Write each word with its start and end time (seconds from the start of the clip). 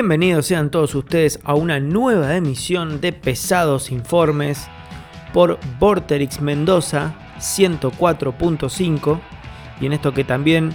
Bienvenidos 0.00 0.46
sean 0.46 0.70
todos 0.70 0.94
ustedes 0.94 1.40
a 1.42 1.54
una 1.54 1.80
nueva 1.80 2.36
emisión 2.36 3.00
de 3.00 3.12
Pesados 3.12 3.90
Informes 3.90 4.68
por 5.32 5.58
Vorterix 5.80 6.40
Mendoza 6.40 7.16
104.5 7.40 9.20
y 9.80 9.86
en 9.86 9.92
esto 9.94 10.14
que 10.14 10.22
también 10.22 10.72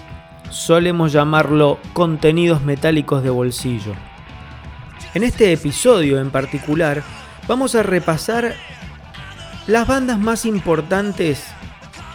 solemos 0.50 1.14
llamarlo 1.14 1.80
contenidos 1.94 2.64
metálicos 2.64 3.24
de 3.24 3.30
bolsillo. 3.30 3.94
En 5.14 5.24
este 5.24 5.54
episodio 5.54 6.20
en 6.20 6.30
particular 6.30 7.02
vamos 7.48 7.76
a 7.76 7.84
repasar 7.84 8.54
las 9.68 9.88
bandas 9.88 10.20
más 10.20 10.46
importantes, 10.46 11.48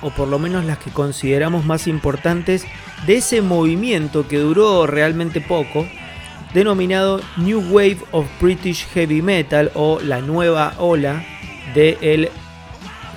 o 0.03 0.11
por 0.11 0.29
lo 0.29 0.39
menos 0.39 0.67
las 0.67 0.77
que 0.77 0.91
consideramos 0.91 1.65
más 1.65 1.87
importantes, 1.87 2.67
de 3.07 3.17
ese 3.17 3.41
movimiento 3.41 4.29
que 4.29 4.37
duró 4.37 4.87
realmente 4.87 5.41
poco, 5.41 5.87
denominado 6.55 7.21
New 7.37 7.61
Wave 7.71 7.99
of 8.13 8.27
British 8.41 8.87
Heavy 8.89 9.23
Metal 9.23 9.71
o 9.75 10.01
la 10.01 10.21
nueva 10.21 10.75
ola 10.79 11.25
del 11.75 12.31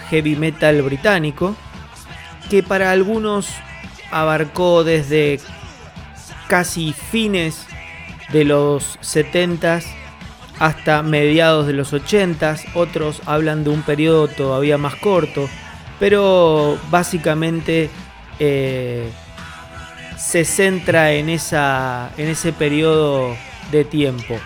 heavy 0.10 0.36
metal 0.36 0.82
británico, 0.82 1.56
que 2.50 2.64
para 2.64 2.92
algunos 2.92 3.48
abarcó 4.12 4.84
desde 4.84 5.40
casi 6.48 6.94
fines 6.94 7.66
de 8.34 8.44
los 8.44 9.00
70s 9.00 9.86
hasta 10.60 11.02
mediados 11.02 11.66
de 11.66 11.74
los 11.74 11.94
80s, 11.94 12.66
otros 12.76 13.22
hablan 13.26 13.64
de 13.64 13.72
un 13.72 13.82
periodo 13.82 14.28
todavía 14.28 14.78
más 14.78 14.96
corto, 14.96 15.50
pero 16.00 16.78
básicamente 16.92 17.90
eh, 18.38 19.10
se 20.22 20.46
centra 20.46 21.14
en, 21.14 21.30
esa, 21.30 22.12
en 22.16 22.28
ese 22.28 22.54
periodo 22.54 23.36
de 23.72 23.84
tiempo. 23.84 24.38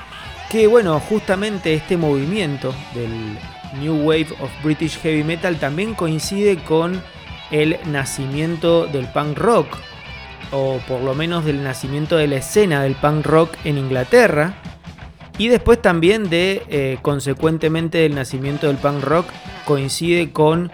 Que 0.50 0.68
bueno, 0.68 1.00
justamente 1.02 1.74
este 1.74 1.98
movimiento 1.98 2.74
del 2.94 3.38
New 3.82 4.08
Wave 4.08 4.28
of 4.40 4.50
British 4.64 4.98
Heavy 5.02 5.24
Metal 5.24 5.58
también 5.58 5.94
coincide 5.94 6.58
con 6.64 7.02
el 7.52 7.78
nacimiento 7.86 8.88
del 8.88 9.06
punk 9.08 9.38
rock, 9.38 9.68
o 10.52 10.80
por 10.88 11.02
lo 11.02 11.14
menos 11.14 11.44
del 11.44 11.62
nacimiento 11.64 12.16
de 12.16 12.28
la 12.28 12.38
escena 12.38 12.82
del 12.82 12.96
punk 12.96 13.26
rock 13.26 13.54
en 13.66 13.78
Inglaterra, 13.78 14.54
y 15.38 15.50
después 15.50 15.82
también 15.82 16.30
de, 16.30 16.64
eh, 16.70 16.98
consecuentemente, 17.02 17.98
del 17.98 18.16
nacimiento 18.16 18.68
del 18.68 18.78
punk 18.78 19.04
rock 19.04 19.28
coincide 19.66 20.32
con 20.32 20.72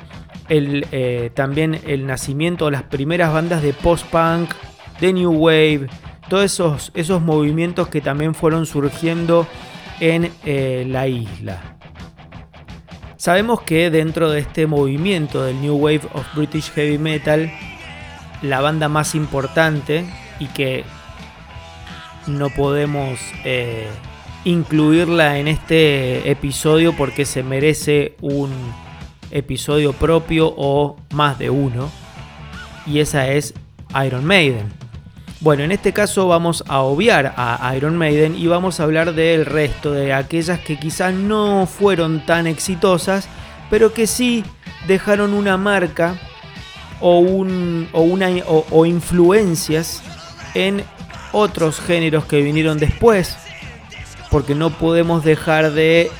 el, 0.47 0.85
eh, 0.91 1.31
también 1.33 1.81
el 1.87 2.05
nacimiento 2.05 2.65
de 2.65 2.71
las 2.71 2.83
primeras 2.83 3.33
bandas 3.33 3.63
de 3.63 3.73
post-punk 3.73 4.53
de 5.01 5.11
New 5.11 5.31
Wave, 5.31 5.87
todos 6.29 6.45
esos, 6.45 6.91
esos 6.93 7.21
movimientos 7.21 7.89
que 7.89 7.99
también 7.99 8.33
fueron 8.33 8.65
surgiendo 8.65 9.47
en 9.99 10.31
eh, 10.45 10.85
la 10.87 11.07
isla. 11.07 11.77
Sabemos 13.17 13.61
que 13.61 13.89
dentro 13.89 14.31
de 14.31 14.39
este 14.39 14.65
movimiento 14.65 15.43
del 15.43 15.59
New 15.61 15.75
Wave 15.75 16.01
of 16.13 16.25
British 16.35 16.71
Heavy 16.71 16.97
Metal, 16.97 17.51
la 18.41 18.61
banda 18.61 18.87
más 18.87 19.13
importante 19.13 20.05
y 20.39 20.47
que 20.47 20.83
no 22.27 22.49
podemos 22.49 23.19
eh, 23.43 23.87
incluirla 24.43 25.37
en 25.37 25.47
este 25.47 26.29
episodio 26.29 26.95
porque 26.95 27.25
se 27.25 27.43
merece 27.43 28.15
un 28.21 28.51
episodio 29.31 29.93
propio 29.93 30.53
o 30.55 30.97
más 31.13 31.39
de 31.39 31.49
uno, 31.49 31.89
y 32.85 32.99
esa 32.99 33.27
es 33.27 33.53
Iron 34.03 34.25
Maiden. 34.25 34.80
Bueno, 35.41 35.63
en 35.63 35.71
este 35.71 35.91
caso 35.91 36.27
vamos 36.27 36.63
a 36.67 36.81
obviar 36.81 37.33
a 37.35 37.73
Iron 37.75 37.97
Maiden 37.97 38.37
y 38.37 38.45
vamos 38.45 38.79
a 38.79 38.83
hablar 38.83 39.15
del 39.15 39.47
resto, 39.47 39.91
de 39.91 40.13
aquellas 40.13 40.59
que 40.59 40.77
quizás 40.77 41.15
no 41.15 41.65
fueron 41.65 42.23
tan 42.27 42.45
exitosas, 42.45 43.27
pero 43.71 43.91
que 43.91 44.05
sí 44.05 44.45
dejaron 44.87 45.33
una 45.33 45.57
marca 45.57 46.15
o, 46.99 47.17
un, 47.17 47.89
o, 47.91 48.01
una, 48.01 48.29
o, 48.45 48.85
influencias 48.85 50.03
en 50.53 50.83
otros 51.31 51.79
géneros 51.79 52.25
que 52.25 52.43
vinieron 52.43 52.77
después, 52.77 53.35
porque 54.29 54.53
no 54.53 54.69
podemos 54.69 55.23
dejar 55.23 55.71
de 55.71 56.11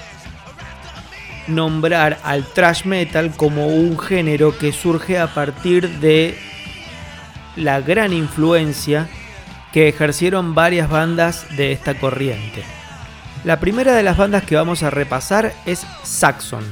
nombrar 1.46 2.18
al 2.24 2.44
thrash 2.44 2.86
metal 2.86 3.32
como 3.38 3.68
un 3.68 4.00
género 4.00 4.58
que 4.58 4.72
surge 4.72 5.20
a 5.20 5.28
partir 5.28 6.00
de 6.00 6.36
la 7.56 7.81
gran 7.81 8.13
influencia 8.13 9.09
que 9.72 9.88
ejercieron 9.88 10.53
varias 10.53 10.89
bandas 10.89 11.45
de 11.56 11.72
esta 11.72 12.00
corriente. 12.00 12.63
La 13.44 13.59
primera 13.59 13.95
de 13.95 14.03
las 14.03 14.17
bandas 14.17 14.44
que 14.44 14.56
vamos 14.56 14.84
a 14.84 14.89
repasar 14.89 15.53
es 15.66 15.85
Saxon. 16.03 16.63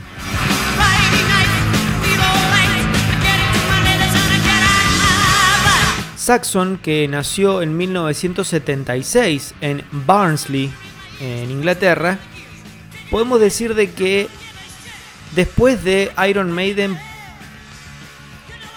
Saxon, 6.16 6.78
que 6.78 7.07
nació 7.07 7.63
en 7.63 7.75
1976 7.75 9.56
en 9.62 9.84
Barnsley, 9.91 10.72
en 11.22 11.50
Inglaterra, 11.50 12.19
podemos 13.09 13.39
decir 13.39 13.73
de 13.73 13.89
que 13.89 14.28
después 15.35 15.84
de 15.84 16.12
Iron 16.28 16.51
Maiden 16.51 17.00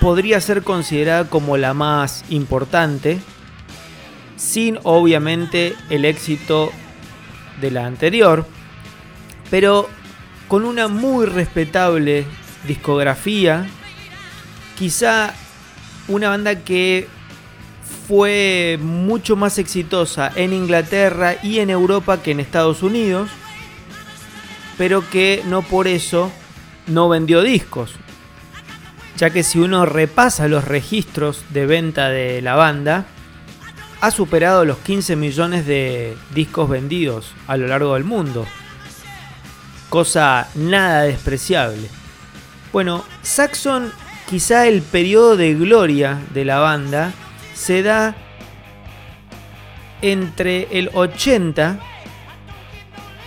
podría 0.03 0.41
ser 0.41 0.65
considerada 0.65 1.31
como 1.31 1.57
la 1.57 1.75
más 1.75 2.25
importante, 2.29 3.21
sin 4.37 4.81
obviamente 4.83 5.77
el 5.91 6.05
éxito 6.05 6.73
de 7.61 7.71
la 7.71 7.87
anterior, 7.87 8.45
pero 9.49 9.89
con 10.49 10.65
una 10.65 10.89
muy 10.89 11.27
respetable 11.27 12.27
discografía, 12.67 13.69
quizá 14.77 15.35
una 16.09 16.31
banda 16.31 16.65
que 16.65 17.07
fue 18.09 18.81
mucho 18.83 19.37
más 19.37 19.57
exitosa 19.59 20.33
en 20.35 20.53
Inglaterra 20.53 21.37
y 21.45 21.61
en 21.61 21.71
Europa 21.71 22.21
que 22.21 22.33
en 22.33 22.41
Estados 22.41 22.83
Unidos, 22.83 23.31
pero 24.77 25.09
que 25.09 25.45
no 25.47 25.63
por 25.63 25.87
eso 25.87 26.33
no 26.89 27.09
vendió 27.09 27.41
discos 27.43 28.02
ya 29.23 29.31
que 29.31 29.45
si 29.45 29.61
uno 29.61 29.87
repasa 29.87 30.49
los 30.49 30.65
registros 30.65 31.45
de 31.51 31.65
venta 31.65 32.09
de 32.09 32.43
la 32.43 32.57
banda, 32.57 33.07
ha 34.01 34.11
superado 34.11 34.65
los 34.65 34.79
15 34.79 35.15
millones 35.15 35.65
de 35.65 36.17
discos 36.35 36.69
vendidos 36.69 37.33
a 37.47 37.57
lo 37.57 37.69
largo 37.69 37.95
del 37.95 38.03
mundo. 38.03 38.45
Cosa 39.91 40.49
nada 40.57 41.03
despreciable. 41.03 41.89
Bueno, 42.73 43.05
Saxon, 43.23 43.93
quizá 44.29 44.67
el 44.67 44.83
periodo 44.83 45.37
de 45.37 45.55
gloria 45.55 46.21
de 46.35 46.45
la 46.45 46.59
banda, 46.59 47.13
se 47.55 47.85
da 47.85 48.17
entre 50.01 50.67
el 50.73 50.91
80 50.93 51.79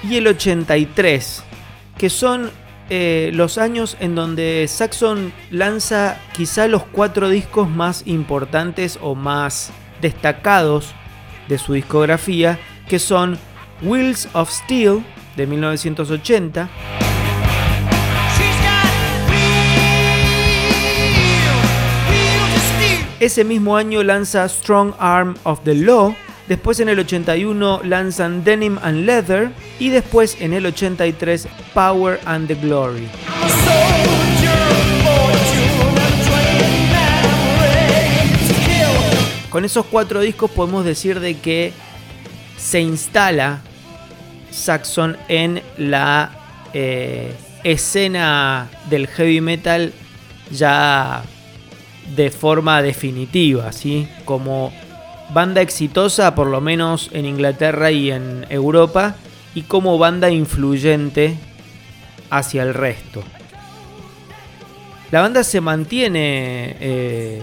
y 0.04 0.18
el 0.18 0.28
83, 0.28 1.42
que 1.98 2.10
son 2.10 2.52
eh, 2.90 3.32
los 3.34 3.58
años 3.58 3.98
en 4.00 4.16
donde 4.16 4.66
Saxon 4.68 5.34
lanza 5.50 6.20
quizá 6.34 6.68
los 6.68 6.84
cuatro 6.84 7.30
discos 7.30 7.70
más 7.70 8.04
importantes 8.06 9.00
o 9.02 9.16
más 9.16 9.72
destacados 10.02 10.94
de 11.48 11.58
su 11.58 11.74
discografía, 11.74 12.60
que 12.88 13.00
son 13.00 13.38
Wheels 13.82 14.30
of 14.34 14.52
Steel 14.52 15.04
de 15.36 15.48
1980, 15.48 16.70
Ese 23.18 23.44
mismo 23.46 23.78
año 23.78 24.04
lanza 24.04 24.48
Strong 24.48 24.94
Arm 25.00 25.36
of 25.46 25.62
the 25.64 25.74
Law 25.74 26.16
Después 26.48 26.80
en 26.80 26.90
el 26.90 27.00
81 27.00 27.82
lanzan 27.84 28.44
Denim 28.44 28.78
and 28.84 29.06
Leather 29.06 29.50
y 29.80 29.90
después 29.90 30.38
en 30.40 30.54
el 30.54 30.68
83 30.68 31.48
Power 31.74 32.20
and 32.26 32.48
the 32.48 32.56
Glory. 32.56 33.08
Con 39.50 39.66
esos 39.66 39.86
cuatro 39.86 40.20
discos 40.20 40.52
podemos 40.52 40.86
decir 40.86 41.20
de 41.20 41.38
que 41.38 41.74
se 42.58 42.82
instala 42.82 43.62
Saxon 44.52 45.18
en 45.28 45.64
la 45.78 46.32
eh, 46.74 47.34
escena 47.64 48.70
del 48.90 49.08
heavy 49.08 49.42
metal 49.42 49.94
ya 50.52 51.24
de 52.16 52.30
forma 52.30 52.82
definitiva, 52.82 53.72
¿sí? 53.72 54.08
Como 54.26 54.72
banda 55.34 55.62
exitosa, 55.62 56.36
por 56.36 56.48
lo 56.48 56.62
menos 56.62 57.10
en 57.14 57.26
Inglaterra 57.26 57.92
y 57.92 58.12
en 58.12 58.46
Europa, 58.50 59.16
y 59.54 59.64
como 59.64 59.98
banda 59.98 60.30
influyente 60.30 61.38
hacia 62.30 62.64
el 62.64 62.74
resto. 62.74 63.24
La 65.12 65.22
banda 65.22 65.44
se 65.44 65.62
mantiene 65.62 66.76
eh, 66.80 67.42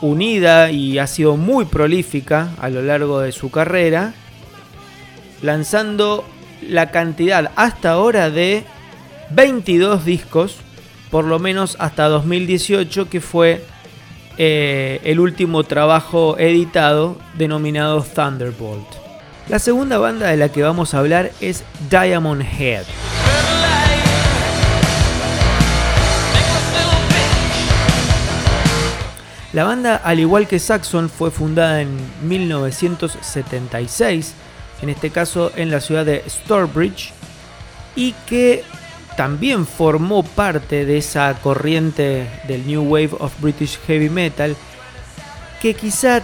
unida 0.00 0.70
y 0.70 0.98
ha 0.98 1.06
sido 1.06 1.36
muy 1.36 1.64
prolífica 1.64 2.50
a 2.60 2.68
lo 2.70 2.82
largo 2.82 3.20
de 3.20 3.32
su 3.32 3.50
carrera, 3.50 4.14
lanzando 5.42 6.24
la 6.66 6.90
cantidad 6.90 7.52
hasta 7.56 7.92
ahora 7.92 8.30
de 8.30 8.64
22 9.30 10.04
discos, 10.04 10.56
por 11.10 11.24
lo 11.24 11.38
menos 11.38 11.76
hasta 11.78 12.08
2018, 12.08 13.08
que 13.08 13.20
fue 13.20 13.64
eh, 14.42 15.02
el 15.04 15.20
último 15.20 15.64
trabajo 15.64 16.38
editado 16.38 17.18
denominado 17.36 18.02
Thunderbolt. 18.02 18.86
La 19.50 19.58
segunda 19.58 19.98
banda 19.98 20.28
de 20.28 20.38
la 20.38 20.48
que 20.48 20.62
vamos 20.62 20.94
a 20.94 21.00
hablar 21.00 21.30
es 21.42 21.62
Diamond 21.90 22.40
Head. 22.40 22.84
La 29.52 29.64
banda, 29.64 29.96
al 29.96 30.20
igual 30.20 30.48
que 30.48 30.58
Saxon, 30.58 31.10
fue 31.10 31.30
fundada 31.30 31.82
en 31.82 31.98
1976, 32.22 34.32
en 34.80 34.88
este 34.88 35.10
caso 35.10 35.52
en 35.54 35.70
la 35.70 35.82
ciudad 35.82 36.06
de 36.06 36.24
Stourbridge, 36.26 37.12
y 37.94 38.14
que 38.26 38.64
también 39.20 39.66
formó 39.66 40.22
parte 40.22 40.86
de 40.86 40.96
esa 40.96 41.34
corriente 41.42 42.26
del 42.48 42.66
New 42.66 42.84
Wave 42.84 43.10
of 43.18 43.38
British 43.42 43.78
Heavy 43.86 44.08
Metal, 44.08 44.56
que 45.60 45.74
quizá 45.74 46.22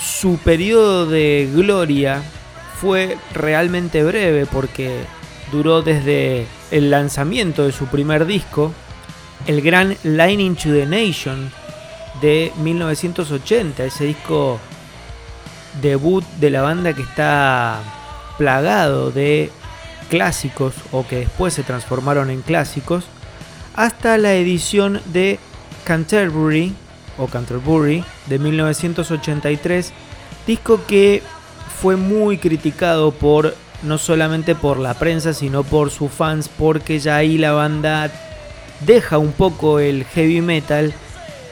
su 0.00 0.36
periodo 0.38 1.06
de 1.06 1.48
gloria 1.54 2.24
fue 2.80 3.18
realmente 3.34 4.02
breve 4.02 4.46
porque 4.46 5.04
duró 5.52 5.82
desde 5.82 6.48
el 6.72 6.90
lanzamiento 6.90 7.66
de 7.66 7.70
su 7.70 7.86
primer 7.86 8.26
disco, 8.26 8.72
el 9.46 9.62
gran 9.62 9.96
Lightning 10.02 10.56
to 10.56 10.70
the 10.70 10.86
Nation, 10.86 11.52
de 12.20 12.50
1980, 12.56 13.84
ese 13.84 14.06
disco 14.06 14.58
debut 15.80 16.24
de 16.40 16.50
la 16.50 16.62
banda 16.62 16.94
que 16.94 17.02
está 17.02 17.78
plagado 18.38 19.12
de 19.12 19.52
clásicos 20.08 20.74
o 20.92 21.06
que 21.06 21.20
después 21.20 21.54
se 21.54 21.62
transformaron 21.62 22.30
en 22.30 22.42
clásicos, 22.42 23.04
hasta 23.74 24.18
la 24.18 24.34
edición 24.34 25.00
de 25.06 25.38
Canterbury 25.84 26.74
o 27.18 27.26
Canterbury 27.26 28.04
de 28.26 28.38
1983, 28.38 29.92
disco 30.46 30.80
que 30.86 31.22
fue 31.80 31.96
muy 31.96 32.38
criticado 32.38 33.12
por 33.12 33.54
no 33.82 33.98
solamente 33.98 34.54
por 34.54 34.78
la 34.78 34.94
prensa, 34.94 35.34
sino 35.34 35.62
por 35.62 35.90
sus 35.90 36.10
fans, 36.10 36.48
porque 36.48 36.98
ya 36.98 37.16
ahí 37.16 37.36
la 37.36 37.52
banda 37.52 38.10
deja 38.80 39.18
un 39.18 39.32
poco 39.32 39.78
el 39.78 40.04
heavy 40.04 40.40
metal 40.40 40.94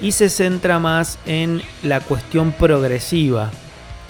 y 0.00 0.12
se 0.12 0.28
centra 0.28 0.78
más 0.78 1.18
en 1.26 1.62
la 1.82 2.00
cuestión 2.00 2.52
progresiva, 2.52 3.50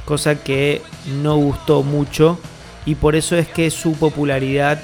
cosa 0.04 0.36
que 0.36 0.82
no 1.20 1.36
gustó 1.36 1.82
mucho 1.82 2.38
y 2.84 2.94
por 2.94 3.16
eso 3.16 3.36
es 3.36 3.48
que 3.48 3.70
su 3.70 3.94
popularidad 3.94 4.80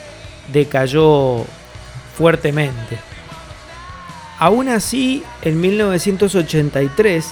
decayó 0.53 1.45
fuertemente. 2.17 2.99
Aún 4.39 4.69
así, 4.69 5.25
en 5.43 5.61
1983, 5.61 7.27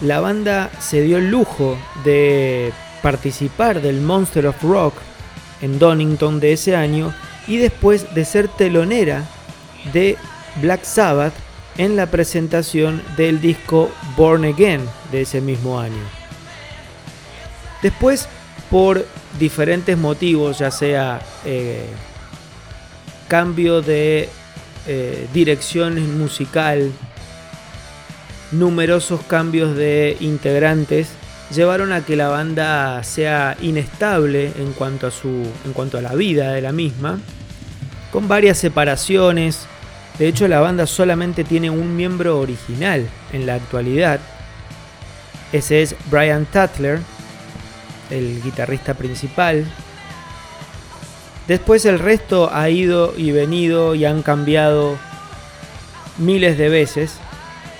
la 0.00 0.20
banda 0.20 0.70
se 0.78 1.02
dio 1.02 1.18
el 1.18 1.30
lujo 1.30 1.76
de 2.04 2.72
participar 3.02 3.82
del 3.82 4.00
Monster 4.00 4.46
of 4.46 4.62
Rock 4.62 4.94
en 5.60 5.78
Donington 5.78 6.38
de 6.38 6.52
ese 6.52 6.76
año 6.76 7.12
y 7.48 7.56
después 7.56 8.14
de 8.14 8.24
ser 8.24 8.48
telonera 8.48 9.24
de 9.92 10.16
Black 10.60 10.84
Sabbath 10.84 11.34
en 11.76 11.96
la 11.96 12.06
presentación 12.06 13.02
del 13.16 13.40
disco 13.40 13.90
Born 14.16 14.44
Again 14.44 14.82
de 15.10 15.22
ese 15.22 15.40
mismo 15.40 15.78
año. 15.80 16.02
Después, 17.82 18.28
por 18.70 19.06
diferentes 19.38 19.96
motivos, 19.96 20.58
ya 20.58 20.70
sea 20.70 21.20
eh, 21.44 21.86
cambio 23.28 23.82
de 23.82 24.28
eh, 24.86 25.28
dirección 25.32 26.18
musical, 26.18 26.90
numerosos 28.52 29.20
cambios 29.22 29.76
de 29.76 30.16
integrantes, 30.20 31.08
llevaron 31.54 31.92
a 31.92 32.04
que 32.04 32.16
la 32.16 32.28
banda 32.28 33.02
sea 33.04 33.56
inestable 33.60 34.52
en 34.58 34.72
cuanto 34.72 35.06
a, 35.06 35.10
su, 35.10 35.28
en 35.64 35.72
cuanto 35.72 35.98
a 35.98 36.02
la 36.02 36.14
vida 36.14 36.52
de 36.52 36.62
la 36.62 36.72
misma, 36.72 37.18
con 38.12 38.28
varias 38.28 38.58
separaciones, 38.58 39.66
de 40.18 40.26
hecho, 40.26 40.48
la 40.48 40.60
banda 40.60 40.86
solamente 40.86 41.44
tiene 41.44 41.70
un 41.70 41.94
miembro 41.94 42.40
original 42.40 43.06
en 43.32 43.46
la 43.46 43.54
actualidad. 43.54 44.18
Ese 45.52 45.82
es 45.82 45.94
Brian 46.10 46.44
Tatler, 46.44 46.98
el 48.10 48.42
guitarrista 48.42 48.94
principal. 48.94 49.66
Después 51.46 51.84
el 51.86 51.98
resto 51.98 52.50
ha 52.52 52.68
ido 52.68 53.14
y 53.16 53.30
venido 53.32 53.94
y 53.94 54.04
han 54.04 54.22
cambiado 54.22 54.96
miles 56.18 56.58
de 56.58 56.68
veces. 56.68 57.14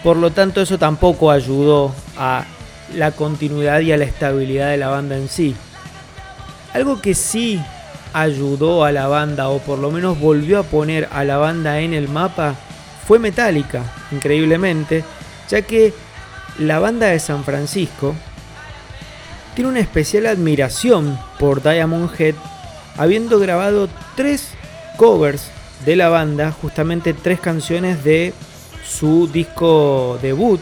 Por 0.02 0.16
lo 0.16 0.30
tanto, 0.30 0.62
eso 0.62 0.78
tampoco 0.78 1.30
ayudó 1.30 1.94
a 2.16 2.44
la 2.94 3.10
continuidad 3.12 3.80
y 3.80 3.92
a 3.92 3.96
la 3.96 4.04
estabilidad 4.04 4.70
de 4.70 4.78
la 4.78 4.88
banda 4.88 5.16
en 5.16 5.28
sí. 5.28 5.54
Algo 6.73 7.00
que 7.02 7.14
sí 7.14 7.61
ayudó 8.12 8.85
a 8.85 8.92
la 8.92 9.06
banda 9.08 9.49
o 9.49 9.58
por 9.58 9.78
lo 9.78 9.90
menos 9.90 10.18
volvió 10.18 10.58
a 10.58 10.62
poner 10.62 11.08
a 11.12 11.25
la 11.25 11.37
banda 11.37 11.80
en 11.80 11.92
el 11.92 12.08
mapa 12.08 12.54
fue 13.06 13.18
Metallica, 13.18 13.82
increíblemente, 14.11 15.04
ya 15.49 15.62
que 15.62 15.92
la 16.58 16.78
banda 16.78 17.06
de 17.06 17.18
San 17.18 17.44
Francisco 17.44 18.14
tiene 19.59 19.71
una 19.73 19.81
especial 19.81 20.27
admiración 20.27 21.19
por 21.37 21.65
Diamond 21.65 22.09
Head, 22.17 22.37
habiendo 22.97 23.41
grabado 23.41 23.88
tres 24.15 24.50
covers 24.97 25.50
de 25.85 25.97
la 25.97 26.09
banda, 26.09 26.53
justamente 26.53 27.12
tres 27.12 27.41
canciones 27.41 28.05
de 28.05 28.35
su 28.88 29.27
disco 29.27 30.17
debut. 30.23 30.61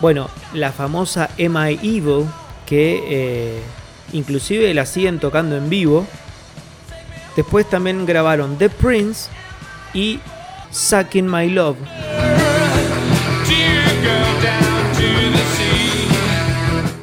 Bueno, 0.00 0.28
la 0.54 0.72
famosa 0.72 1.30
Am 1.38 1.56
I 1.56 1.78
Evil, 1.80 2.26
que 2.66 3.00
eh, 3.06 3.62
inclusive 4.12 4.74
la 4.74 4.84
siguen 4.84 5.20
tocando 5.20 5.56
en 5.56 5.70
vivo. 5.70 6.04
Después 7.36 7.70
también 7.70 8.06
grabaron 8.06 8.58
The 8.58 8.70
Prince 8.70 9.30
y 9.94 10.18
Sucking 10.72 11.30
My 11.30 11.48
Love. 11.48 11.76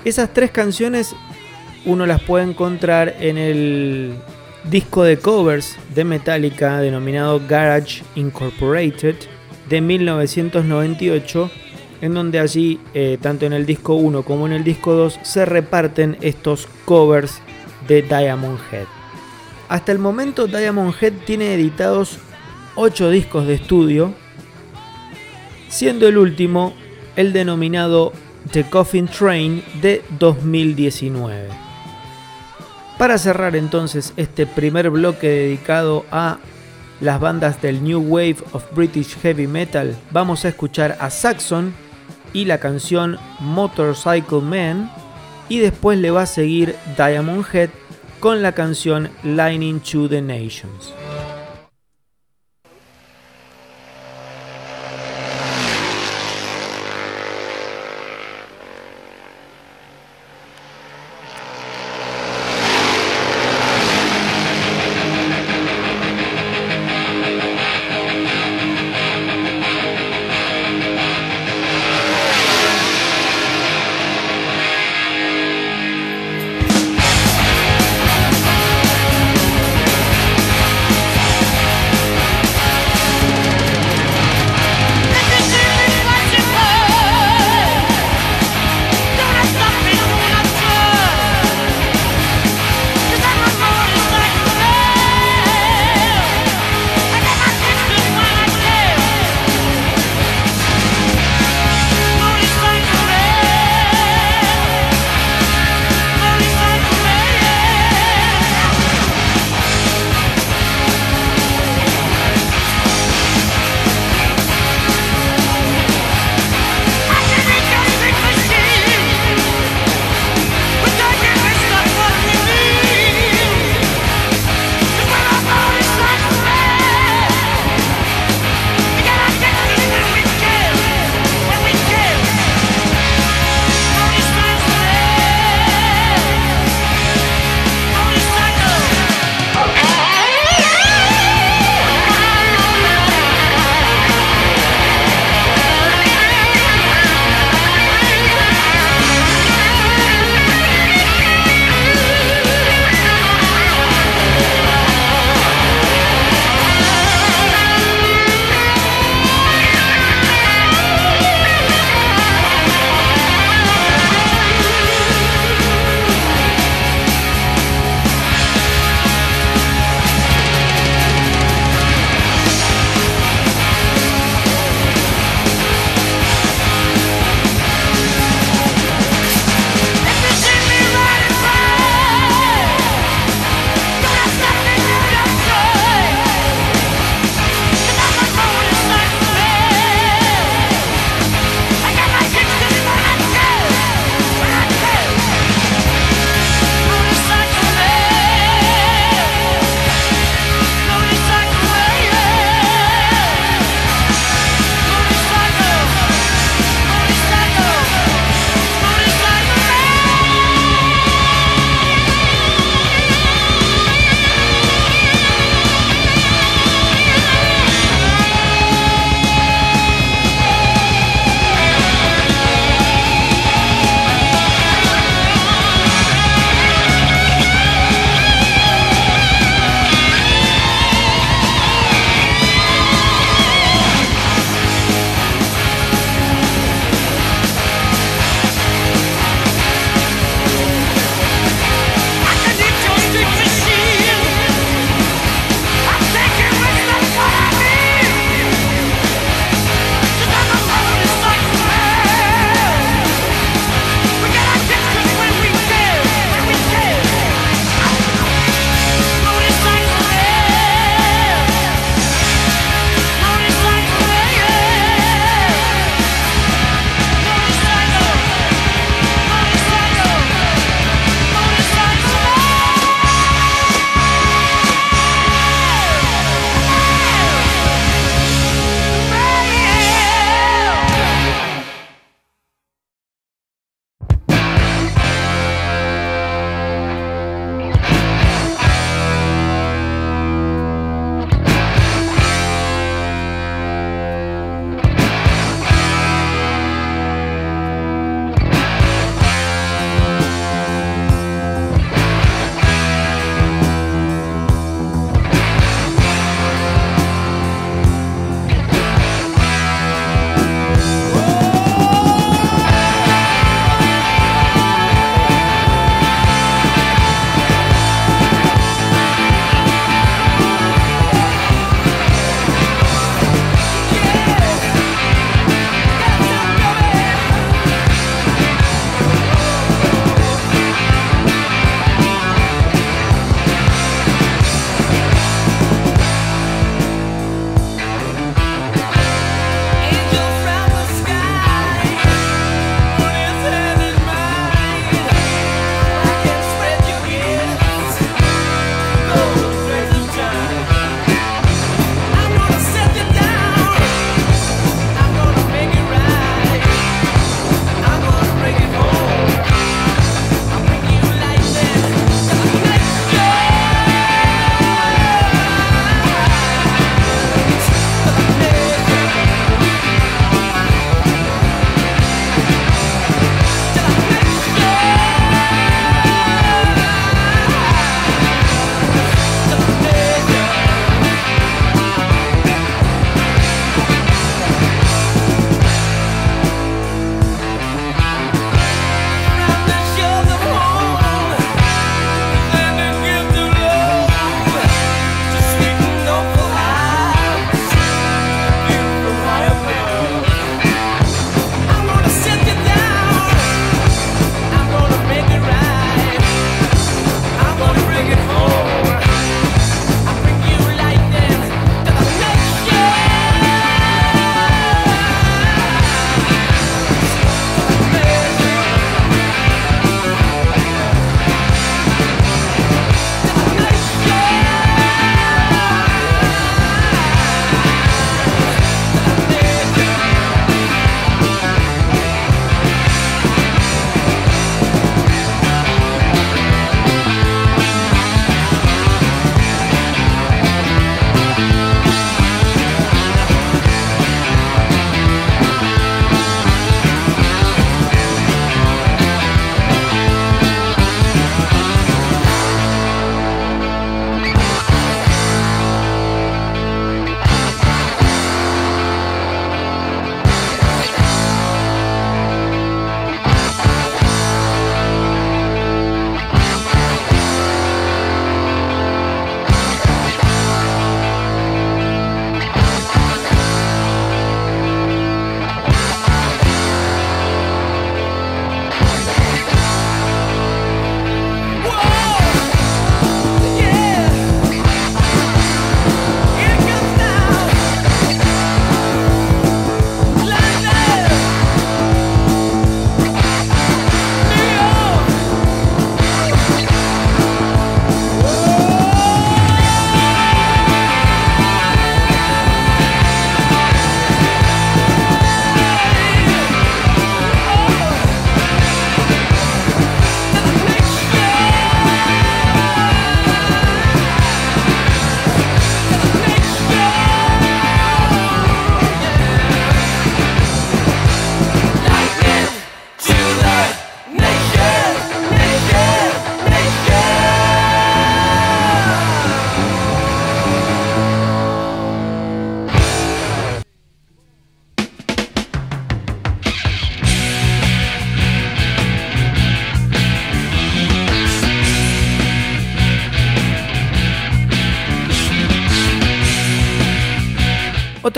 Esas 0.05 0.31
tres 0.33 0.51
canciones 0.51 1.15
uno 1.83 2.05
las 2.05 2.21
puede 2.21 2.43
encontrar 2.43 3.15
en 3.19 3.39
el 3.39 4.13
disco 4.69 5.03
de 5.03 5.17
covers 5.17 5.77
de 5.95 6.03
Metallica 6.03 6.79
denominado 6.79 7.41
Garage 7.47 8.03
Incorporated 8.13 9.15
de 9.67 9.81
1998 9.81 11.49
en 12.01 12.13
donde 12.13 12.39
allí, 12.39 12.79
eh, 12.93 13.17
tanto 13.19 13.47
en 13.47 13.53
el 13.53 13.65
disco 13.65 13.95
1 13.95 14.21
como 14.21 14.45
en 14.45 14.53
el 14.53 14.63
disco 14.63 14.93
2, 14.93 15.21
se 15.23 15.43
reparten 15.43 16.17
estos 16.21 16.67
covers 16.85 17.41
de 17.87 18.03
Diamond 18.03 18.59
Head. 18.71 18.85
Hasta 19.69 19.91
el 19.91 19.97
momento 19.97 20.45
Diamond 20.45 20.93
Head 21.01 21.13
tiene 21.25 21.55
editados 21.55 22.19
8 22.75 23.09
discos 23.09 23.47
de 23.47 23.55
estudio, 23.55 24.13
siendo 25.67 26.07
el 26.07 26.19
último 26.19 26.75
el 27.15 27.33
denominado 27.33 28.13
The 28.51 28.63
Coffin 28.69 29.07
Train 29.07 29.63
de 29.81 30.03
2019. 30.19 31.49
Para 32.97 33.17
cerrar 33.17 33.55
entonces 33.55 34.13
este 34.15 34.45
primer 34.45 34.89
bloque 34.89 35.27
dedicado 35.27 36.05
a 36.11 36.37
las 37.01 37.19
bandas 37.19 37.61
del 37.61 37.83
New 37.83 37.99
Wave 37.99 38.37
of 38.53 38.63
British 38.73 39.17
Heavy 39.21 39.47
Metal, 39.47 39.95
vamos 40.11 40.45
a 40.45 40.49
escuchar 40.49 40.97
a 40.99 41.09
Saxon 41.09 41.73
y 42.33 42.45
la 42.45 42.59
canción 42.59 43.17
Motorcycle 43.39 44.41
Man 44.41 44.91
y 45.49 45.59
después 45.59 45.99
le 45.99 46.11
va 46.11 46.23
a 46.23 46.27
seguir 46.27 46.75
Diamond 46.97 47.45
Head 47.51 47.69
con 48.19 48.41
la 48.41 48.53
canción 48.53 49.09
Lightning 49.23 49.79
to 49.79 50.07
the 50.07 50.21
Nations. 50.21 50.93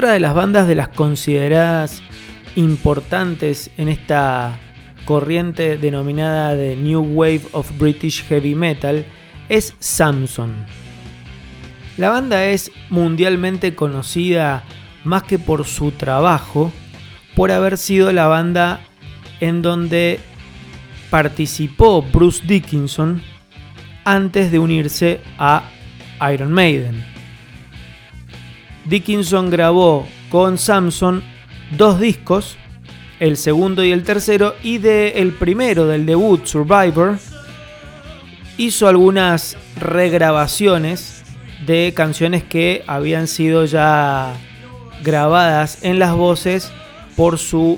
Otra 0.08 0.13
de 0.13 0.20
las 0.22 0.36
bandas 0.36 0.67
de 0.70 0.76
las 0.76 0.88
consideradas 0.88 2.02
importantes 2.56 3.72
en 3.76 3.89
esta 3.89 4.58
corriente 5.04 5.78
denominada 5.78 6.56
de 6.56 6.78
New 6.78 7.02
Wave 7.02 7.41
of 7.52 7.78
British 7.78 8.24
Heavy 8.24 8.56
Metal 8.56 9.06
es 9.50 9.76
Samson. 9.80 10.56
La 11.98 12.10
banda 12.10 12.46
es 12.46 12.72
mundialmente 12.89 13.76
conocida 13.76 14.63
más 15.04 15.24
que 15.24 15.39
por 15.39 15.65
su 15.65 15.91
trabajo, 15.91 16.72
por 17.36 17.52
haber 17.52 17.78
sido 17.78 18.13
la 18.13 18.28
banda 18.28 18.80
en 19.41 19.62
donde 19.62 20.22
participó 21.10 22.02
Bruce 22.02 22.46
Dickinson 22.48 23.22
antes 24.06 24.54
de 24.54 24.60
unirse 24.60 25.20
a 25.38 25.63
Iron 26.32 26.54
Maiden. 26.54 27.16
Dickinson 28.88 29.50
grabó 29.50 30.08
con 30.30 30.58
Samson 30.58 31.23
dos 31.78 32.00
discos, 32.00 32.58
el 33.19 33.38
segundo 33.38 33.84
y 33.84 33.91
el 33.91 34.04
tercero, 34.04 34.56
y 34.63 34.78
de 34.78 35.19
el 35.21 35.34
primero 35.34 35.88
del 35.88 36.06
debut 36.06 36.45
Survivor 36.45 37.17
hizo 38.58 38.88
algunas 38.88 39.58
regrabaciones 39.80 41.23
de 41.65 41.93
canciones 41.95 42.43
que 42.43 42.84
habían 42.88 43.28
sido 43.28 43.65
ya 43.65 44.34
grabadas 45.04 45.84
en 45.84 46.00
las 46.00 46.15
voces 46.15 46.71
por 47.15 47.38
su 47.38 47.78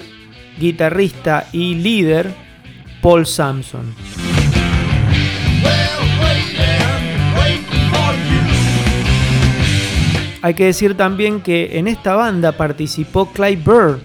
guitarrista 0.59 1.47
y 1.51 1.75
líder 1.75 2.33
Paul 3.01 3.25
Samson. 3.25 3.95
Hay 10.41 10.53
que 10.53 10.65
decir 10.65 10.95
también 10.95 11.41
que 11.41 11.77
en 11.77 11.87
esta 11.87 12.15
banda 12.15 12.53
participó 12.53 13.31
Clyde 13.31 13.61
Bird, 13.63 13.99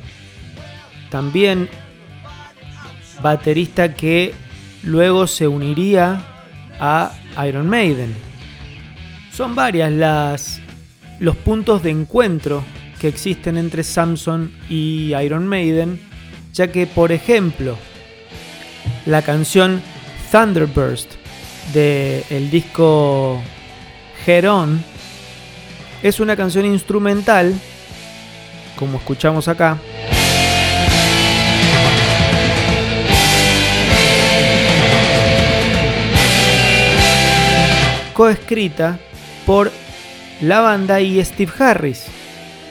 también 1.11 1.68
baterista 3.23 3.94
que 3.94 4.35
luego 4.83 5.27
se 5.27 5.47
uniría 5.47 6.20
a 6.81 7.12
Iron 7.47 7.68
Maiden. 7.68 8.14
Son 9.33 9.55
varias 9.55 9.92
las 9.92 10.61
los 11.20 11.37
puntos 11.37 11.83
de 11.83 11.90
encuentro 11.90 12.64
que 13.01 13.07
existen 13.07 13.57
entre 13.57 13.85
Samson 13.85 14.53
y 14.68 15.14
Iron 15.14 15.47
Maiden, 15.47 16.01
ya 16.53 16.73
que 16.73 16.87
por 16.87 17.12
ejemplo, 17.12 17.77
la 19.07 19.23
canción 19.23 19.81
Thunderburst 20.33 21.12
del 21.73 22.25
el 22.31 22.51
disco 22.51 23.40
Heron 24.27 24.83
es 26.05 26.21
una 26.21 26.37
canción 26.37 26.67
instrumental, 26.67 27.55
como 28.77 28.99
escuchamos 28.99 29.49
acá. 29.49 29.79
coescrita 38.12 39.01
por 39.45 39.73
la 40.40 40.61
banda 40.61 41.01
y 41.01 41.25
Steve 41.25 41.51
Harris, 41.59 42.05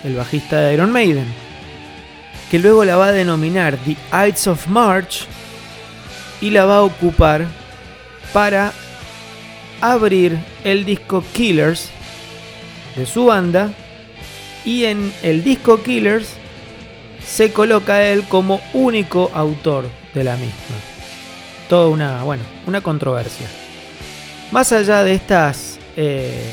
el 0.05 0.15
bajista 0.15 0.61
de 0.61 0.73
Iron 0.75 0.91
Maiden, 0.91 1.27
que 2.49 2.59
luego 2.59 2.85
la 2.85 2.95
va 2.95 3.07
a 3.07 3.11
denominar 3.11 3.77
The 3.77 3.97
Ides 4.27 4.47
of 4.47 4.67
March 4.67 5.25
y 6.39 6.51
la 6.51 6.63
va 6.63 6.77
a 6.77 6.83
ocupar 6.83 7.45
para 8.31 8.71
abrir 9.81 10.37
el 10.63 10.85
disco 10.85 11.21
Killers 11.33 11.89
de 12.95 13.05
su 13.05 13.25
banda 13.25 13.71
y 14.65 14.85
en 14.85 15.13
el 15.23 15.43
disco 15.43 15.81
Killers 15.81 16.29
se 17.25 17.51
coloca 17.51 18.03
él 18.03 18.23
como 18.27 18.61
único 18.73 19.31
autor 19.33 19.85
de 20.13 20.23
la 20.23 20.35
misma. 20.35 20.75
Toda 21.69 21.87
una, 21.87 22.23
bueno, 22.23 22.43
una 22.67 22.81
controversia. 22.81 23.47
Más 24.51 24.71
allá 24.71 25.03
de 25.03 25.13
estas 25.13 25.79
eh, 25.95 26.51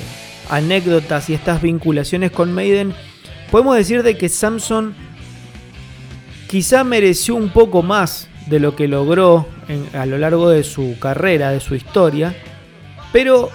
anécdotas 0.48 1.28
y 1.28 1.34
estas 1.34 1.60
vinculaciones 1.60 2.30
con 2.30 2.52
Maiden, 2.52 2.94
podemos 3.50 3.76
decir 3.76 4.02
de 4.02 4.16
que 4.16 4.28
Samson 4.28 4.94
quizá 6.48 6.84
mereció 6.84 7.34
un 7.36 7.50
poco 7.50 7.82
más 7.82 8.28
de 8.46 8.58
lo 8.58 8.74
que 8.74 8.88
logró 8.88 9.46
a 9.92 10.06
lo 10.06 10.18
largo 10.18 10.50
de 10.50 10.64
su 10.64 10.96
carrera, 10.98 11.50
de 11.50 11.60
su 11.60 11.74
historia, 11.74 12.34
pero 13.12 13.50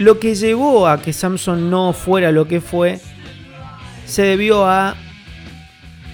lo 0.00 0.18
que 0.18 0.34
llevó 0.34 0.88
a 0.88 1.02
que 1.02 1.12
Samson 1.12 1.68
no 1.68 1.92
fuera 1.92 2.32
lo 2.32 2.48
que 2.48 2.62
fue 2.62 3.00
se 4.06 4.22
debió 4.22 4.64
a 4.64 4.96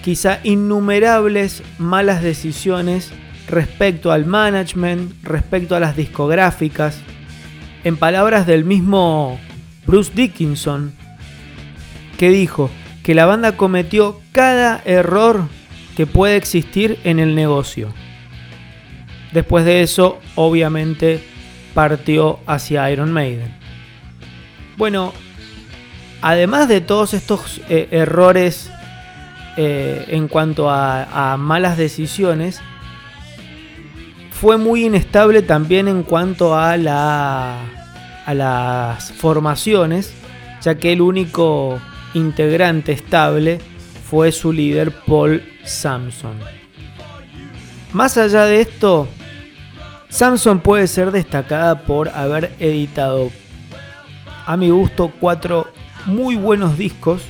quizá 0.03 0.41
innumerables 0.43 1.63
malas 1.77 2.21
decisiones 2.21 3.13
respecto 3.47 4.11
al 4.11 4.25
management, 4.25 5.13
respecto 5.23 5.73
a 5.73 5.79
las 5.79 5.95
discográficas. 5.95 6.99
En 7.85 7.95
palabras 7.95 8.45
del 8.45 8.65
mismo 8.65 9.39
Bruce 9.85 10.11
Dickinson, 10.13 10.91
que 12.17 12.29
dijo 12.29 12.69
que 13.03 13.15
la 13.15 13.25
banda 13.25 13.55
cometió 13.55 14.19
cada 14.33 14.81
error 14.83 15.47
que 15.95 16.05
puede 16.05 16.35
existir 16.35 16.99
en 17.05 17.19
el 17.19 17.35
negocio. 17.35 17.93
Después 19.31 19.63
de 19.63 19.81
eso, 19.81 20.19
obviamente, 20.35 21.23
partió 21.73 22.41
hacia 22.47 22.91
Iron 22.91 23.13
Maiden. 23.13 23.56
Bueno, 24.77 25.11
además 26.21 26.67
de 26.67 26.81
todos 26.81 27.15
estos 27.15 27.61
eh, 27.67 27.87
errores 27.89 28.69
eh, 29.57 30.05
en 30.09 30.27
cuanto 30.27 30.69
a, 30.69 31.35
malas 31.39 31.77
decisiones, 31.77 32.61
fue 34.29 34.57
muy 34.57 34.85
inestable 34.85 35.41
también 35.41 35.87
en 35.87 36.03
cuanto 36.03 36.55
a, 36.55 36.73
a 36.73 38.33
las 38.35 39.11
formaciones, 39.13 40.13
ya 40.61 40.75
que 40.75 40.93
el 40.93 41.01
único 41.01 41.79
integrante 42.13 42.91
estable 42.91 43.59
fue 44.07 44.31
su 44.31 44.53
líder 44.53 44.91
Paul 45.07 45.41
Samson. 45.65 46.37
Más 47.93 48.15
allá 48.19 48.45
de 48.45 48.61
esto, 48.61 49.07
Samson 50.07 50.59
puede 50.59 50.85
ser 50.85 51.09
destacada 51.09 51.81
por 51.81 52.09
haber 52.09 52.53
editado 52.59 53.31
a 54.47 54.55
mi 54.55 54.69
gusto, 54.69 55.11
cuatro 55.19 55.67
muy 56.05 56.35
buenos 56.35 56.77
discos. 56.77 57.21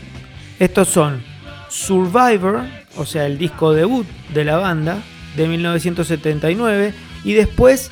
Estos 0.60 0.88
son 0.88 1.23
Survivor, 1.67 2.62
o 2.95 3.06
sea, 3.06 3.25
el 3.25 3.39
disco 3.39 3.73
debut 3.73 4.06
de 4.34 4.45
la 4.45 4.58
banda 4.58 5.01
de 5.36 5.47
1979, 5.47 6.93
y 7.23 7.34
después 7.34 7.91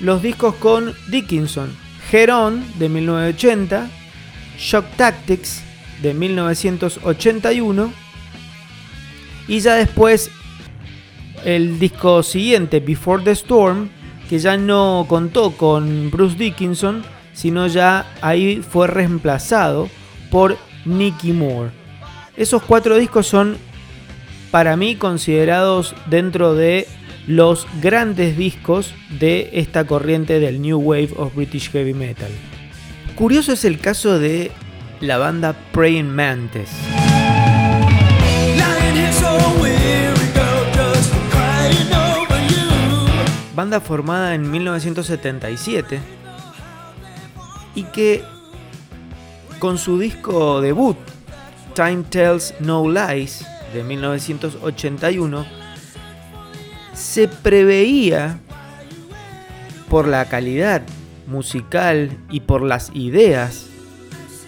los 0.00 0.20
discos 0.20 0.56
con 0.56 0.92
Dickinson, 1.08 1.74
Heron 2.10 2.64
de 2.78 2.88
1980, 2.88 3.88
Shock 4.58 4.84
Tactics 4.96 5.62
de 6.02 6.12
1981, 6.12 7.92
y 9.46 9.60
ya 9.60 9.74
después 9.76 10.30
el 11.44 11.78
disco 11.78 12.24
siguiente, 12.24 12.80
Before 12.80 13.22
the 13.22 13.30
Storm, 13.30 13.90
que 14.28 14.40
ya 14.40 14.56
no 14.56 15.06
contó 15.08 15.52
con 15.52 16.10
Bruce 16.10 16.36
Dickinson, 16.36 17.04
sino 17.36 17.66
ya 17.66 18.06
ahí 18.22 18.62
fue 18.68 18.88
reemplazado 18.88 19.88
por 20.30 20.56
Nicky 20.86 21.32
Moore. 21.32 21.70
Esos 22.36 22.62
cuatro 22.62 22.96
discos 22.96 23.26
son 23.26 23.58
para 24.50 24.76
mí 24.76 24.96
considerados 24.96 25.94
dentro 26.06 26.54
de 26.54 26.88
los 27.26 27.66
grandes 27.82 28.38
discos 28.38 28.94
de 29.20 29.50
esta 29.52 29.84
corriente 29.84 30.40
del 30.40 30.62
New 30.62 30.78
Wave 30.78 31.10
of 31.16 31.34
British 31.34 31.70
Heavy 31.70 31.92
Metal. 31.92 32.30
Curioso 33.16 33.52
es 33.52 33.64
el 33.66 33.80
caso 33.80 34.18
de 34.18 34.50
la 35.00 35.18
banda 35.18 35.54
Praying 35.72 36.08
Mantis. 36.08 36.70
Banda 43.54 43.80
formada 43.80 44.34
en 44.34 44.50
1977 44.50 46.16
y 47.76 47.84
que 47.84 48.24
con 49.60 49.78
su 49.78 50.00
disco 50.00 50.60
debut, 50.60 50.96
Time 51.74 52.02
Tells 52.10 52.54
No 52.58 52.90
Lies, 52.90 53.46
de 53.72 53.84
1981, 53.84 55.46
se 56.94 57.28
preveía 57.28 58.40
por 59.88 60.08
la 60.08 60.24
calidad 60.24 60.82
musical 61.26 62.10
y 62.30 62.40
por 62.40 62.62
las 62.62 62.90
ideas 62.94 63.66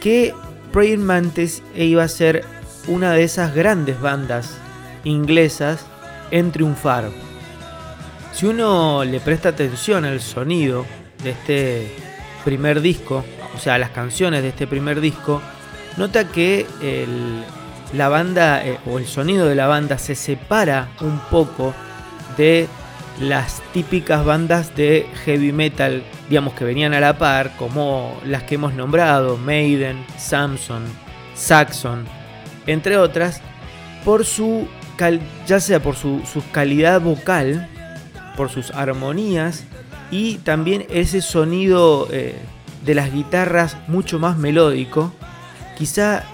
que 0.00 0.34
Praying 0.72 1.04
Mantis 1.04 1.62
iba 1.76 2.02
a 2.02 2.08
ser 2.08 2.44
una 2.86 3.12
de 3.12 3.24
esas 3.24 3.54
grandes 3.54 4.00
bandas 4.00 4.56
inglesas 5.04 5.84
en 6.30 6.50
triunfar. 6.52 7.10
Si 8.32 8.46
uno 8.46 9.04
le 9.04 9.20
presta 9.20 9.50
atención 9.50 10.04
al 10.04 10.20
sonido 10.20 10.86
de 11.22 11.30
este 11.30 12.07
primer 12.44 12.80
disco, 12.80 13.24
o 13.54 13.58
sea, 13.58 13.78
las 13.78 13.90
canciones 13.90 14.42
de 14.42 14.48
este 14.48 14.66
primer 14.66 15.00
disco, 15.00 15.42
nota 15.96 16.28
que 16.28 16.66
la 17.92 18.08
banda 18.08 18.64
eh, 18.66 18.78
o 18.86 18.98
el 18.98 19.06
sonido 19.06 19.46
de 19.46 19.54
la 19.54 19.66
banda 19.66 19.98
se 19.98 20.14
separa 20.14 20.88
un 21.00 21.18
poco 21.30 21.74
de 22.36 22.68
las 23.20 23.62
típicas 23.72 24.24
bandas 24.24 24.76
de 24.76 25.06
heavy 25.24 25.52
metal, 25.52 26.02
digamos 26.28 26.54
que 26.54 26.64
venían 26.64 26.94
a 26.94 27.00
la 27.00 27.18
par, 27.18 27.56
como 27.56 28.20
las 28.24 28.44
que 28.44 28.54
hemos 28.54 28.74
nombrado, 28.74 29.36
Maiden, 29.36 30.04
Samson, 30.16 30.84
Saxon, 31.34 32.06
entre 32.66 32.96
otras, 32.96 33.40
por 34.04 34.24
su 34.24 34.68
ya 35.46 35.60
sea 35.60 35.80
por 35.80 35.94
su, 35.94 36.22
calidad 36.52 37.00
vocal, 37.00 37.68
por 38.36 38.50
sus 38.50 38.70
armonías 38.72 39.64
y 40.10 40.36
también 40.38 40.86
ese 40.90 41.20
sonido 41.20 42.08
eh, 42.10 42.34
de 42.84 42.94
las 42.94 43.12
guitarras 43.12 43.76
mucho 43.88 44.18
más 44.18 44.38
melódico, 44.38 45.12
quizá 45.76 46.24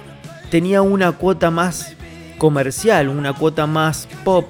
tenía 0.50 0.82
una 0.82 1.12
cuota 1.12 1.50
más 1.50 1.96
comercial, 2.38 3.08
una 3.08 3.32
cuota 3.32 3.66
más 3.66 4.08
pop 4.24 4.46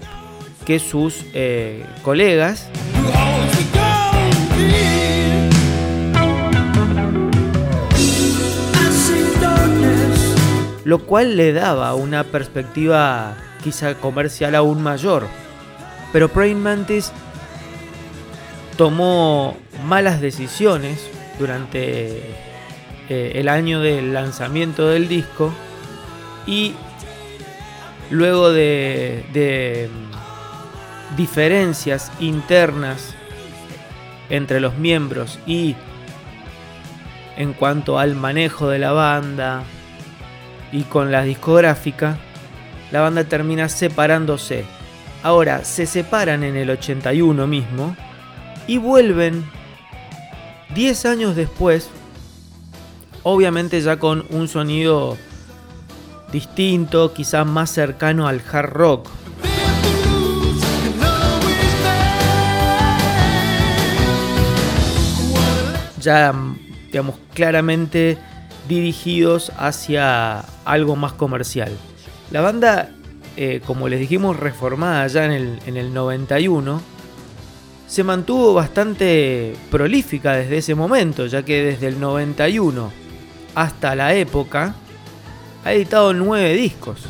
que 0.64 0.78
sus 0.78 1.24
eh, 1.32 1.84
colegas. 2.02 2.68
Lo 10.84 10.98
cual 11.06 11.38
le 11.38 11.54
daba 11.54 11.94
una 11.94 12.24
perspectiva 12.24 13.36
quizá 13.62 13.94
comercial 13.94 14.54
aún 14.54 14.82
mayor. 14.82 15.26
Pero 16.12 16.28
Praying 16.28 16.62
Mantis 16.62 17.10
tomó 18.76 19.56
malas 19.86 20.20
decisiones 20.20 21.08
durante 21.38 22.18
eh, 23.08 23.32
el 23.34 23.48
año 23.48 23.80
del 23.80 24.14
lanzamiento 24.14 24.88
del 24.88 25.08
disco 25.08 25.52
y 26.46 26.74
luego 28.10 28.50
de, 28.50 29.88
mm, 29.92 31.16
diferencias 31.16 32.10
internas 32.20 33.14
entre 34.30 34.60
los 34.60 34.76
miembros 34.76 35.38
y 35.46 35.76
en 37.36 37.52
cuanto 37.52 37.98
al 37.98 38.14
manejo 38.14 38.68
de 38.68 38.78
la 38.78 38.92
banda 38.92 39.64
y 40.72 40.82
con 40.82 41.12
la 41.12 41.22
discográfica, 41.22 42.16
la 42.90 43.00
banda 43.00 43.24
termina 43.24 43.68
separándose. 43.68 44.64
Ahora 45.22 45.64
se 45.64 45.86
separan 45.86 46.42
en 46.42 46.56
el 46.56 46.70
81 46.70 47.46
mismo 47.46 47.96
y 48.66 48.78
vuelven 48.78 49.44
10 50.74 51.06
años 51.06 51.36
después, 51.36 51.88
obviamente 53.22 53.80
ya 53.80 53.98
con 53.98 54.24
un 54.30 54.48
sonido 54.48 55.16
distinto, 56.32 57.12
quizás 57.12 57.46
más 57.46 57.70
cercano 57.70 58.26
al 58.26 58.42
hard 58.50 58.70
rock. 58.70 59.08
Ya, 66.00 66.34
digamos, 66.88 67.16
claramente 67.32 68.18
dirigidos 68.68 69.52
hacia 69.56 70.40
algo 70.64 70.96
más 70.96 71.12
comercial. 71.12 71.70
La 72.30 72.40
banda, 72.40 72.90
eh, 73.36 73.62
como 73.64 73.88
les 73.88 74.00
dijimos, 74.00 74.38
reformada 74.38 75.06
ya 75.06 75.24
en 75.24 75.32
el, 75.32 75.58
en 75.66 75.76
el 75.76 75.94
91, 75.94 76.93
se 77.86 78.04
mantuvo 78.04 78.54
bastante 78.54 79.54
prolífica 79.70 80.32
desde 80.32 80.58
ese 80.58 80.74
momento, 80.74 81.26
ya 81.26 81.44
que 81.44 81.62
desde 81.62 81.88
el 81.88 82.00
91 82.00 82.92
hasta 83.54 83.94
la 83.94 84.14
época 84.14 84.74
ha 85.64 85.72
editado 85.72 86.12
nueve 86.12 86.54
discos. 86.54 87.02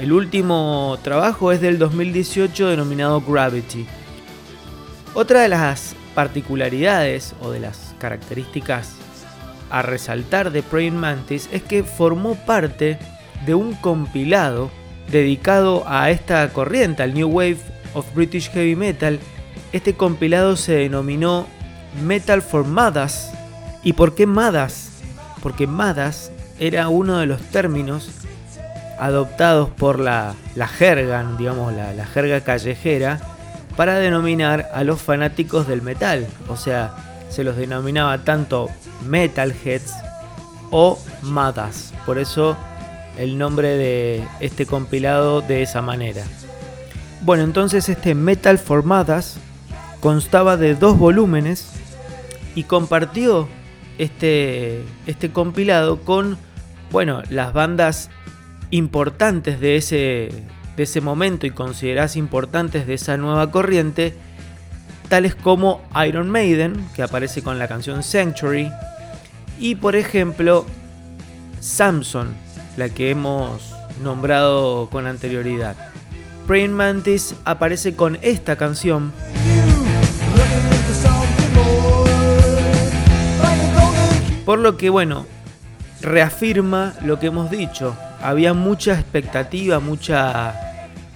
El 0.00 0.12
último 0.12 0.98
trabajo 1.02 1.52
es 1.52 1.60
del 1.60 1.78
2018 1.78 2.68
denominado 2.68 3.20
Gravity. 3.20 3.86
Otra 5.14 5.42
de 5.42 5.48
las 5.48 5.94
particularidades 6.14 7.34
o 7.40 7.50
de 7.50 7.60
las 7.60 7.94
características 7.98 8.94
a 9.70 9.82
resaltar 9.82 10.52
de 10.52 10.62
Praying 10.62 10.96
Mantis 10.96 11.48
es 11.52 11.62
que 11.62 11.82
formó 11.82 12.34
parte 12.34 12.98
de 13.44 13.54
un 13.54 13.74
compilado 13.74 14.70
dedicado 15.10 15.84
a 15.86 16.10
esta 16.10 16.48
corriente, 16.52 17.02
al 17.02 17.14
New 17.14 17.28
Wave 17.28 17.58
of 17.94 18.06
British 18.14 18.50
Heavy 18.50 18.76
Metal. 18.76 19.18
Este 19.72 19.94
compilado 19.94 20.56
se 20.56 20.72
denominó 20.72 21.46
Metal 22.04 22.42
for 22.42 22.64
Madas. 22.64 23.32
¿Y 23.82 23.92
por 23.92 24.14
qué 24.14 24.26
Madas? 24.26 24.90
Porque 25.42 25.66
Madas 25.66 26.30
era 26.58 26.88
uno 26.88 27.18
de 27.18 27.26
los 27.26 27.40
términos 27.40 28.10
adoptados 28.98 29.68
por 29.70 30.00
la, 30.00 30.34
la 30.54 30.68
jerga, 30.68 31.24
digamos, 31.38 31.72
la, 31.74 31.92
la 31.92 32.06
jerga 32.06 32.40
callejera, 32.40 33.20
para 33.76 33.98
denominar 33.98 34.70
a 34.72 34.84
los 34.84 35.02
fanáticos 35.02 35.68
del 35.68 35.82
metal. 35.82 36.26
O 36.48 36.56
sea, 36.56 36.94
se 37.28 37.44
los 37.44 37.56
denominaba 37.56 38.18
tanto 38.18 38.70
metalheads 39.06 39.92
o 40.70 40.98
madas. 41.22 41.92
Por 42.06 42.18
eso 42.18 42.56
el 43.18 43.38
nombre 43.38 43.76
de 43.76 44.26
este 44.40 44.66
compilado 44.66 45.40
de 45.40 45.62
esa 45.62 45.82
manera. 45.82 46.24
Bueno, 47.22 47.44
entonces 47.44 47.88
este 47.88 48.14
Metal 48.14 48.58
Formadas 48.58 49.38
constaba 50.00 50.56
de 50.56 50.74
dos 50.74 50.98
volúmenes 50.98 51.72
y 52.54 52.64
compartió 52.64 53.48
este, 53.98 54.82
este 55.06 55.30
compilado 55.30 56.00
con, 56.00 56.38
bueno, 56.90 57.22
las 57.30 57.52
bandas 57.52 58.10
importantes 58.70 59.60
de 59.60 59.76
ese, 59.76 60.30
de 60.76 60.82
ese 60.82 61.00
momento 61.00 61.46
y 61.46 61.50
consideradas 61.50 62.16
importantes 62.16 62.86
de 62.86 62.94
esa 62.94 63.16
nueva 63.16 63.50
corriente, 63.50 64.14
tales 65.08 65.34
como 65.34 65.82
Iron 66.06 66.30
Maiden, 66.30 66.86
que 66.94 67.02
aparece 67.02 67.42
con 67.42 67.58
la 67.58 67.68
canción 67.68 68.02
Sanctuary, 68.02 68.70
y 69.58 69.76
por 69.76 69.96
ejemplo 69.96 70.66
Samson, 71.60 72.34
la 72.76 72.88
que 72.88 73.10
hemos 73.10 73.74
nombrado 74.02 74.88
con 74.90 75.06
anterioridad. 75.06 75.76
Praying 76.46 76.72
Mantis 76.72 77.34
aparece 77.44 77.96
con 77.96 78.18
esta 78.22 78.56
canción. 78.56 79.12
Por 84.46 84.60
lo 84.60 84.76
que, 84.76 84.90
bueno, 84.90 85.26
reafirma 86.00 86.94
lo 87.02 87.18
que 87.18 87.26
hemos 87.26 87.50
dicho. 87.50 87.96
Había 88.22 88.54
mucha 88.54 88.94
expectativa, 88.94 89.80
mucha 89.80 90.54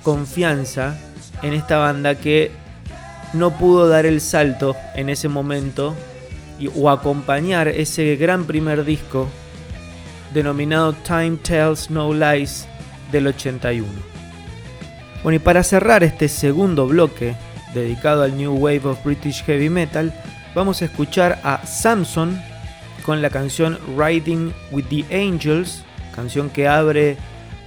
confianza 0.03 0.99
en 1.41 1.55
esta 1.55 1.79
banda 1.79 2.17
que 2.17 2.51
no 3.33 3.53
pudo 3.53 3.89
dar 3.89 4.05
el 4.05 4.21
salto 4.21 4.75
en 4.97 5.09
ese 5.09 5.29
momento 5.29 5.95
o 6.75 6.91
acompañar 6.91 7.69
ese 7.69 8.17
gran 8.17 8.47
primer 8.47 8.85
disco 8.85 9.29
denominado 10.35 10.93
Time 10.93 11.37
Tells 11.37 11.89
No 11.89 12.13
Lies 12.13 12.67
del 13.13 13.29
81. 13.29 13.87
Bueno, 15.23 15.37
y 15.37 15.39
para 15.39 15.63
cerrar 15.63 16.03
este 16.03 16.29
segundo 16.29 16.89
bloque 16.89 17.37
dedicado 17.75 18.25
al 18.25 18.37
New 18.37 18.55
Wave 18.57 18.87
of 18.87 19.05
British 19.05 19.45
Heavy 19.45 19.71
Metal, 19.71 20.13
vamos 20.53 20.83
a 20.83 20.87
escuchar 20.87 21.41
a 21.45 21.65
Samson 21.65 22.50
con 23.01 23.23
la 23.23 23.31
canción 23.31 23.79
Riding 23.97 24.53
with 24.71 24.85
the 24.85 25.05
Angels, 25.15 25.85
canción 26.15 26.51
que 26.51 26.69
abre 26.69 27.17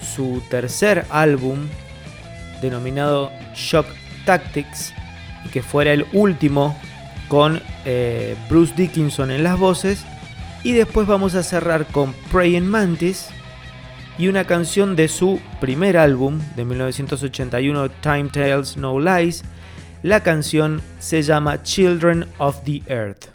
su 0.02 0.42
tercer 0.50 1.06
álbum 1.10 1.68
denominado 2.62 3.32
Shock 3.56 3.88
Tactics 4.26 4.94
que 5.52 5.62
fuera 5.62 5.92
el 5.94 6.06
último 6.14 6.78
con 7.28 7.62
eh, 7.86 8.36
Bruce 8.50 8.74
Dickinson 8.76 9.32
en 9.32 9.44
las 9.44 9.60
voces 9.60 10.06
y 10.64 10.72
después 10.72 11.08
vamos 11.08 11.36
a 11.36 11.44
cerrar 11.44 11.86
con 11.88 12.14
Praying 12.32 12.68
Mantis 12.68 13.30
y 14.18 14.28
una 14.28 14.46
canción 14.46 14.96
de 14.96 15.08
su 15.08 15.40
primer 15.60 15.98
álbum 15.98 16.40
de 16.56 16.66
1981, 16.66 17.90
Time 18.02 18.30
Tales 18.32 18.78
No 18.78 19.00
Lies. 19.00 19.44
La 20.04 20.20
canción 20.20 20.82
se 21.00 21.24
llama 21.24 21.64
Children 21.64 22.26
of 22.38 22.66
the 22.66 22.82
Earth. 22.90 23.30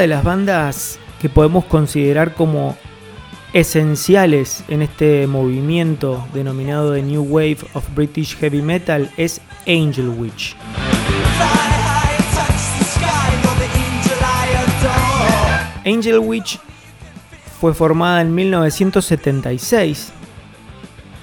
De 0.00 0.06
las 0.06 0.24
bandas 0.24 0.98
que 1.20 1.28
podemos 1.28 1.66
considerar 1.66 2.34
como 2.34 2.74
esenciales 3.52 4.64
en 4.68 4.80
este 4.80 5.26
movimiento 5.26 6.26
denominado 6.32 6.94
The 6.94 7.02
New 7.02 7.22
Wave 7.22 7.58
of 7.74 7.84
British 7.94 8.34
Heavy 8.38 8.62
Metal 8.62 9.10
es 9.18 9.42
Angel 9.66 10.08
Witch. 10.08 10.56
Angel 15.84 16.18
Witch 16.20 16.58
fue 17.60 17.74
formada 17.74 18.22
en 18.22 18.34
1976, 18.34 20.12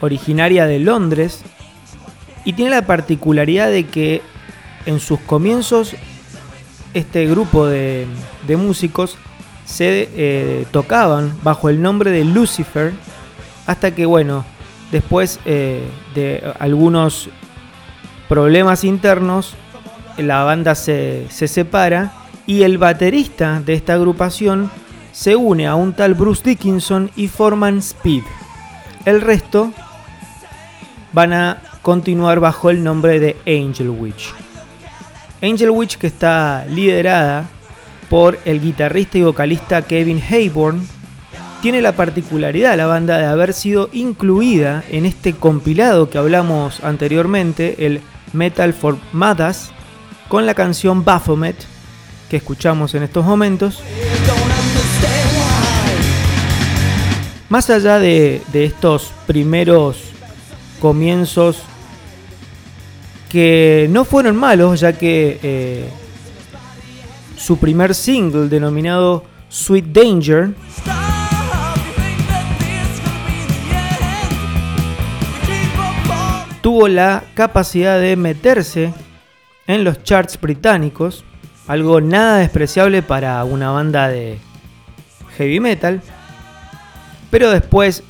originaria 0.01 0.67
de 0.67 0.77
Londres, 0.77 1.41
y 2.45 2.53
tiene 2.53 2.71
la 2.71 2.85
particularidad 2.85 3.71
de 3.71 3.87
que 3.87 4.21
en 4.85 4.99
sus 4.99 5.19
comienzos 5.21 5.95
este 6.93 7.25
grupo 7.27 7.65
de, 7.65 8.07
músicos 8.57 9.17
se 9.65 10.09
eh, 10.15 10.65
tocaban 10.71 11.37
bajo 11.43 11.69
el 11.69 11.81
nombre 11.81 12.11
de 12.11 12.23
Lucifer, 12.23 12.93
hasta 13.65 13.93
que, 13.93 14.05
bueno, 14.05 14.45
después 14.91 15.39
eh, 15.45 15.83
de 16.15 16.43
algunos 16.59 17.29
problemas 18.29 18.83
internos, 18.83 19.55
la 20.17 20.43
banda 20.43 20.73
se, 20.75 21.27
se 21.29 21.47
separa 21.47 22.13
y 22.45 22.63
el 22.63 22.77
baterista 22.77 23.61
de 23.61 23.73
esta 23.73 23.93
agrupación 23.93 24.71
se 25.11 25.35
une 25.35 25.67
a 25.67 25.75
un 25.75 25.93
tal 25.93 26.13
Bruce 26.13 26.43
Dickinson 26.43 27.11
y 27.15 27.27
forman 27.27 27.79
Speed. 27.79 28.23
El 29.05 29.21
resto 29.21 29.71
van 31.11 31.33
a 31.33 31.61
continuar 31.81 32.39
bajo 32.39 32.69
el 32.69 32.83
nombre 32.83 33.19
de 33.19 33.35
Angel 33.45 33.89
Witch. 33.89 34.46
Angel 35.41 35.69
Witch 35.69 35.97
que 35.97 36.07
está 36.07 36.65
liderada 36.69 37.47
por 38.09 38.39
el 38.45 38.61
guitarrista 38.61 39.17
y 39.17 39.23
vocalista 39.23 39.81
Kevin 39.81 40.21
Hayborn, 40.21 40.87
tiene 41.61 41.81
la 41.81 41.93
particularidad 41.93 42.77
la 42.77 42.85
banda 42.85 43.17
de 43.17 43.25
haber 43.25 43.53
sido 43.53 43.89
incluida 43.91 44.83
en 44.89 45.05
este 45.05 45.33
compilado 45.33 46.09
que 46.09 46.17
hablamos 46.17 46.83
anteriormente, 46.83 47.85
el 47.85 48.01
Metal 48.33 48.73
for 48.73 48.97
Madas, 49.11 49.71
con 50.27 50.45
la 50.45 50.53
canción 50.53 51.03
Baphomet 51.03 51.55
que 52.29 52.37
escuchamos 52.37 52.93
en 52.95 53.03
estos 53.03 53.25
momentos. 53.25 53.81
Más 57.49 57.69
allá 57.69 57.97
de, 57.99 58.41
estos 58.53 59.11
primeros 59.25 59.97
comienzos 60.81 61.61
que 63.29 63.87
no 63.89 64.05
fueron 64.05 64.35
malos, 64.35 64.79
ya 64.79 64.93
que 64.93 65.39
eh, 65.43 65.89
su 67.37 67.57
primer 67.57 67.93
single 67.93 68.49
denominado 68.49 69.23
Sweet 69.49 69.85
Danger 69.85 70.49
tuvo 76.61 76.87
la 76.87 77.23
capacidad 77.33 77.99
de 77.99 78.15
meterse 78.15 78.93
en 79.67 79.83
los 79.83 80.03
charts 80.03 80.39
británicos, 80.39 81.23
algo 81.67 82.01
nada 82.01 82.37
despreciable 82.37 83.01
para 83.01 83.43
una 83.43 83.71
banda 83.71 84.09
de 84.09 84.37
heavy 85.37 85.59
metal, 85.59 86.01
pero 87.29 87.51
después 87.51 88.03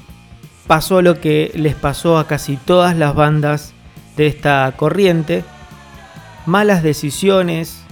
pasó 0.68 1.02
lo 1.02 1.20
que 1.20 1.52
les 1.56 1.76
pasó 1.76 2.18
a 2.18 2.28
casi 2.28 2.58
todas 2.58 2.96
las 2.98 3.16
bandas 3.16 3.74
de 4.18 4.28
esta 4.28 4.74
corriente, 4.76 5.46
malas 6.46 6.84
decisiones, 6.84 7.84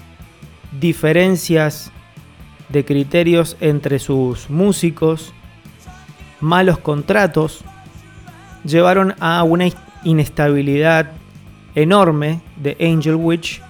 diferencias 0.79 1.91
de 2.69 2.83
criterios 2.83 3.55
entre 3.61 3.99
sus 3.99 4.49
músicos, 4.49 5.33
malos 6.41 6.79
contratos, 6.79 7.63
llevaron 8.63 9.15
a 9.19 9.43
una 9.43 9.65
inestabilidad 10.03 11.11
enorme 11.75 12.41
de 12.57 12.75
Angel 12.81 13.15
Witch, 13.15 13.61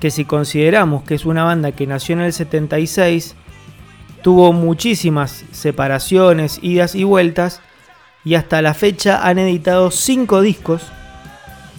que 0.00 0.10
si 0.10 0.24
consideramos 0.24 1.02
que 1.02 1.14
es 1.14 1.26
una 1.26 1.44
banda 1.44 1.72
que 1.72 1.86
nació 1.86 2.14
en 2.14 2.22
el 2.22 2.32
76, 2.32 3.36
tuvo 4.22 4.52
muchísimas 4.54 5.44
separaciones, 5.52 6.58
idas 6.62 6.94
y 6.94 7.04
vueltas, 7.04 7.60
y 8.24 8.34
hasta 8.34 8.62
la 8.62 8.72
fecha 8.74 9.26
han 9.26 9.38
editado 9.38 9.90
5 9.90 10.40
discos, 10.40 10.90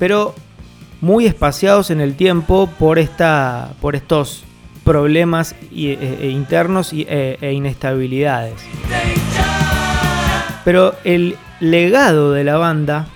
pero 0.01 0.33
muy 0.99 1.27
espaciados 1.27 1.91
en 1.91 2.01
el 2.01 2.15
tiempo 2.15 2.67
por, 2.79 2.97
esta, 2.97 3.73
por 3.81 3.95
estos 3.95 4.43
problemas 4.83 5.53
e, 5.71 6.17
e, 6.19 6.29
internos 6.29 6.91
e, 6.91 7.37
e 7.39 7.53
inestabilidades. 7.53 8.55
Pero 10.65 10.95
el 11.03 11.37
legado 11.59 12.31
de 12.31 12.43
la 12.43 12.57
banda 12.57 13.09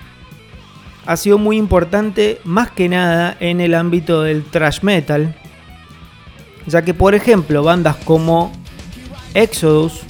ha 1.06 1.16
sido 1.16 1.38
muy 1.38 1.56
importante 1.56 2.40
más 2.44 2.70
que 2.70 2.88
nada 2.88 3.36
en 3.40 3.60
el 3.60 3.74
ámbito 3.74 4.22
del 4.22 4.44
thrash 4.44 4.82
metal, 4.82 5.34
ya 6.68 6.82
que 6.82 6.94
por 6.94 7.16
ejemplo 7.16 7.64
bandas 7.64 7.96
como 7.96 8.52
Exodus 9.34 10.02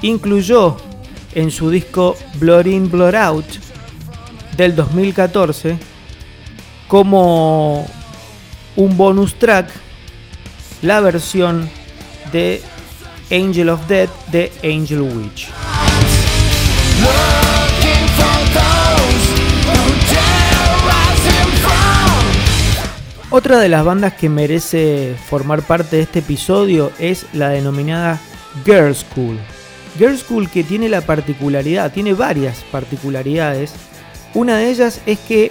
incluyó 0.00 0.76
en 1.34 1.50
su 1.50 1.70
disco 1.70 2.14
Blood 2.38 2.66
In 2.66 2.88
Blood 2.88 3.16
Out 3.16 3.46
del 4.56 4.76
2014 4.76 5.93
como 6.94 7.88
un 8.76 8.96
bonus 8.96 9.34
track 9.34 9.68
la 10.80 11.00
versión 11.00 11.68
de 12.30 12.62
Angel 13.32 13.68
of 13.70 13.88
Death 13.88 14.10
de 14.30 14.52
Angel 14.62 15.00
Witch. 15.00 15.48
Otra 23.28 23.58
de 23.58 23.68
las 23.68 23.84
bandas 23.84 24.14
que 24.14 24.28
merece 24.28 25.16
formar 25.28 25.62
parte 25.62 25.96
de 25.96 26.02
este 26.02 26.20
episodio 26.20 26.92
es 27.00 27.26
la 27.32 27.48
denominada 27.48 28.20
Girl 28.64 28.94
School. 28.94 29.40
Girl 29.98 30.16
School 30.16 30.48
que 30.48 30.62
tiene 30.62 30.88
la 30.88 31.00
particularidad, 31.00 31.92
tiene 31.92 32.14
varias 32.14 32.58
particularidades. 32.70 33.72
Una 34.32 34.58
de 34.58 34.70
ellas 34.70 35.00
es 35.06 35.18
que 35.18 35.50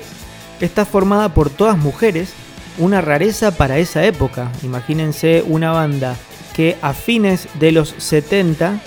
está 0.60 0.86
formada 0.86 1.34
por 1.34 1.49
todas 1.49 1.78
mujeres, 1.78 2.34
una 2.78 3.01
rareza 3.01 3.51
para 3.51 3.78
esa 3.78 4.04
época. 4.06 4.51
Imagínense 4.64 5.43
una 5.45 5.72
banda 5.72 6.16
que 6.54 6.78
a 6.82 6.93
fines 6.93 7.47
de 7.60 7.72
los 7.72 7.95
70, 7.97 8.80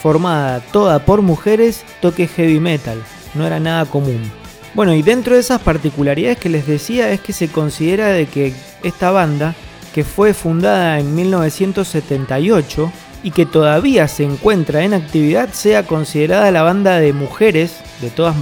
formada 0.00 0.60
toda 0.60 1.04
por 1.04 1.22
mujeres, 1.22 1.84
toque 2.00 2.26
heavy 2.26 2.60
metal. 2.60 3.02
No 3.34 3.46
era 3.46 3.60
nada 3.60 3.86
común. 3.86 4.30
Bueno, 4.74 4.94
y 4.94 5.02
dentro 5.02 5.34
de 5.34 5.40
esas 5.40 5.60
particularidades 5.60 6.38
que 6.38 6.48
les 6.48 6.66
decía 6.66 7.10
es 7.10 7.20
que 7.20 7.32
se 7.32 7.48
considera 7.48 8.08
de 8.08 8.26
que 8.26 8.54
esta 8.82 9.10
banda, 9.10 9.54
que 9.92 10.04
fue 10.04 10.32
fundada 10.32 11.00
en 11.00 11.14
1978 11.14 12.92
y 13.22 13.32
que 13.32 13.46
todavía 13.46 14.06
se 14.08 14.24
encuentra 14.24 14.84
en 14.84 14.94
actividad, 14.94 15.50
sea 15.52 15.84
considerada 15.84 16.50
la 16.50 16.62
banda 16.62 16.98
de 17.00 17.12
mujeres, 17.12 17.76
de 18.00 18.10
todas, 18.10 18.36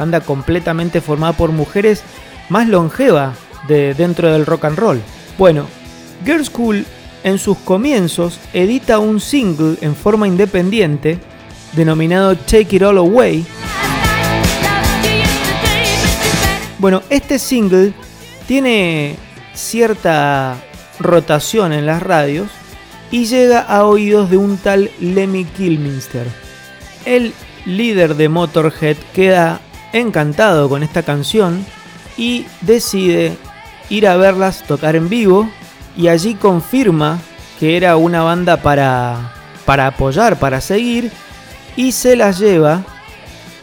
banda 0.00 0.20
completamente 0.22 1.02
formada 1.02 1.34
por 1.34 1.52
mujeres, 1.52 2.02
más 2.48 2.66
longeva 2.66 3.34
de 3.68 3.94
dentro 3.94 4.32
del 4.32 4.46
rock 4.46 4.64
and 4.64 4.78
roll. 4.78 5.00
Bueno, 5.36 5.66
Girl 6.24 6.44
School 6.44 6.86
en 7.22 7.38
sus 7.38 7.58
comienzos 7.58 8.40
edita 8.54 8.98
un 8.98 9.20
single 9.20 9.76
en 9.82 9.94
forma 9.94 10.26
independiente 10.26 11.18
denominado 11.74 12.34
Take 12.34 12.76
It 12.76 12.82
All 12.82 12.98
Away, 12.98 13.46
Bueno, 16.78 17.02
este 17.10 17.38
single 17.38 17.92
tiene 18.48 19.16
cierta 19.52 20.56
rotación 20.98 21.74
en 21.74 21.84
las 21.84 22.02
radios 22.02 22.48
y 23.10 23.26
llega 23.26 23.60
a 23.60 23.84
oídos 23.84 24.30
de 24.30 24.38
un 24.38 24.56
tal 24.56 24.90
Lemmy 24.98 25.44
Kilminster. 25.44 26.26
El 27.04 27.34
líder 27.66 28.14
de 28.14 28.30
Motorhead 28.30 28.96
queda 29.12 29.60
encantado 29.92 30.68
con 30.68 30.82
esta 30.82 31.02
canción 31.02 31.64
y 32.16 32.46
decide 32.60 33.36
ir 33.88 34.06
a 34.06 34.16
verlas 34.16 34.62
tocar 34.66 34.96
en 34.96 35.08
vivo 35.08 35.50
y 35.96 36.08
allí 36.08 36.34
confirma 36.34 37.18
que 37.58 37.76
era 37.76 37.96
una 37.96 38.22
banda 38.22 38.58
para, 38.58 39.32
para 39.64 39.88
apoyar, 39.88 40.38
para 40.38 40.60
seguir 40.60 41.10
y 41.76 41.92
se 41.92 42.16
las 42.16 42.38
lleva 42.38 42.84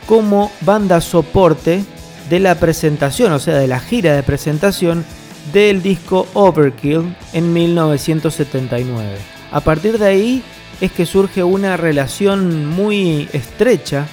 como 0.05 0.51
banda 0.61 1.01
soporte 1.01 1.83
de 2.29 2.39
la 2.39 2.55
presentación, 2.55 3.31
o 3.31 3.39
sea, 3.39 3.55
de 3.55 3.67
la 3.67 3.79
gira 3.79 4.15
de 4.15 4.23
presentación 4.23 5.05
del 5.53 5.81
disco 5.81 6.27
Overkill 6.33 7.15
en 7.33 7.53
1979. 7.53 9.17
A 9.51 9.61
partir 9.61 9.97
de 9.97 10.05
ahí 10.07 10.43
es 10.81 10.91
que 10.91 11.05
surge 11.05 11.43
una 11.43 11.77
relación 11.77 12.65
muy 12.65 13.29
estrecha 13.33 14.07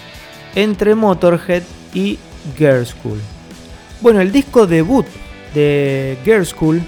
entre 0.55 0.95
Motorhead 0.95 1.63
y 1.95 2.19
Girl 2.59 2.85
School. 2.85 3.21
Bueno, 4.01 4.21
el 4.21 4.33
disco 4.33 4.67
debut 4.67 5.07
de 5.55 6.19
Girl 6.25 6.45
School, 6.45 6.83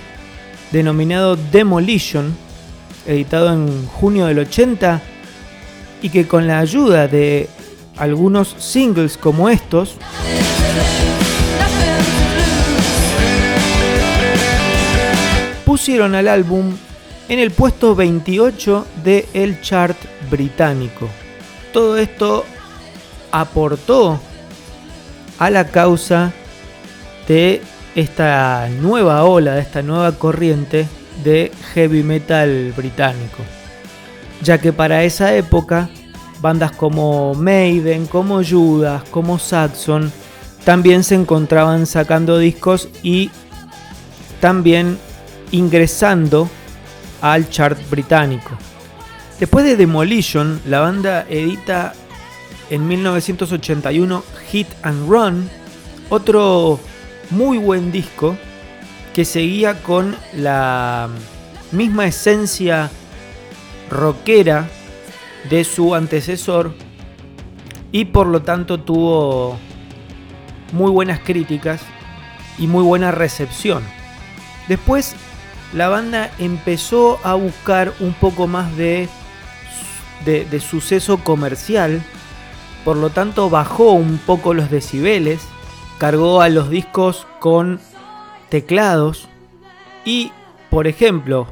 denominado 0.72 1.36
Demolition, 1.36 2.36
editado 3.06 3.52
en 3.52 3.86
junio 3.86 4.26
del 4.26 4.40
80, 4.40 5.00
y 6.02 6.10
que 6.10 6.26
con 6.26 6.46
la 6.46 6.58
ayuda 6.58 7.08
de 7.08 7.48
algunos 7.96 8.54
singles 8.58 9.16
como 9.16 9.48
estos, 9.48 9.96
pusieron 15.64 16.14
al 16.14 16.28
álbum 16.28 16.76
en 17.28 17.38
el 17.38 17.50
puesto 17.50 17.94
28 17.94 18.86
de 19.04 19.28
el 19.34 19.60
chart 19.60 19.96
británico. 20.30 21.08
Todo 21.72 21.98
esto 21.98 22.44
aportó 23.30 24.20
a 25.38 25.50
la 25.50 25.68
causa 25.68 26.32
de 27.28 27.62
esta 27.94 28.68
nueva 28.80 29.24
ola, 29.24 29.54
de 29.54 29.60
esta 29.60 29.82
nueva 29.82 30.12
corriente 30.12 30.86
de 31.24 31.50
heavy 31.74 32.02
metal 32.02 32.72
británico. 32.76 33.38
Ya 34.42 34.58
que 34.58 34.72
para 34.72 35.02
esa 35.02 35.34
época, 35.34 35.88
bandas 36.40 36.72
como 36.72 37.34
Maiden, 37.34 38.06
como 38.06 38.42
Judas, 38.44 39.02
como 39.10 39.38
Saxon, 39.38 40.12
también 40.64 41.04
se 41.04 41.14
encontraban 41.14 41.86
sacando 41.86 42.38
discos 42.38 42.88
y 43.02 43.30
también 44.40 44.98
ingresando 45.52 46.48
al 47.22 47.48
chart 47.48 47.78
británico. 47.90 48.50
Después 49.38 49.64
de 49.64 49.76
Demolition, 49.76 50.60
la 50.66 50.80
banda 50.80 51.24
edita 51.28 51.94
en 52.70 52.86
1981 52.86 54.22
Hit 54.50 54.68
and 54.82 55.08
Run, 55.08 55.48
otro 56.08 56.80
muy 57.30 57.58
buen 57.58 57.92
disco 57.92 58.36
que 59.14 59.24
seguía 59.24 59.82
con 59.82 60.16
la 60.34 61.08
misma 61.72 62.06
esencia 62.06 62.90
rockera 63.90 64.68
de 65.48 65.64
su 65.64 65.94
antecesor 65.94 66.74
y 67.92 68.06
por 68.06 68.26
lo 68.26 68.42
tanto 68.42 68.80
tuvo 68.80 69.58
muy 70.72 70.90
buenas 70.90 71.20
críticas 71.20 71.80
y 72.58 72.66
muy 72.66 72.82
buena 72.82 73.10
recepción. 73.10 73.82
Después 74.68 75.14
la 75.72 75.88
banda 75.88 76.30
empezó 76.38 77.18
a 77.24 77.34
buscar 77.34 77.92
un 78.00 78.12
poco 78.14 78.46
más 78.46 78.76
de, 78.76 79.08
de, 80.24 80.60
suceso 80.60 81.18
comercial, 81.18 82.02
por 82.86 82.96
lo 82.96 83.10
tanto 83.10 83.50
bajó 83.50 83.94
un 83.94 84.16
poco 84.16 84.54
los 84.54 84.70
decibeles, 84.70 85.44
cargó 85.98 86.40
a 86.40 86.48
los 86.48 86.70
discos 86.70 87.26
con 87.40 87.80
teclados 88.48 89.26
y, 90.04 90.30
por 90.70 90.86
ejemplo, 90.86 91.48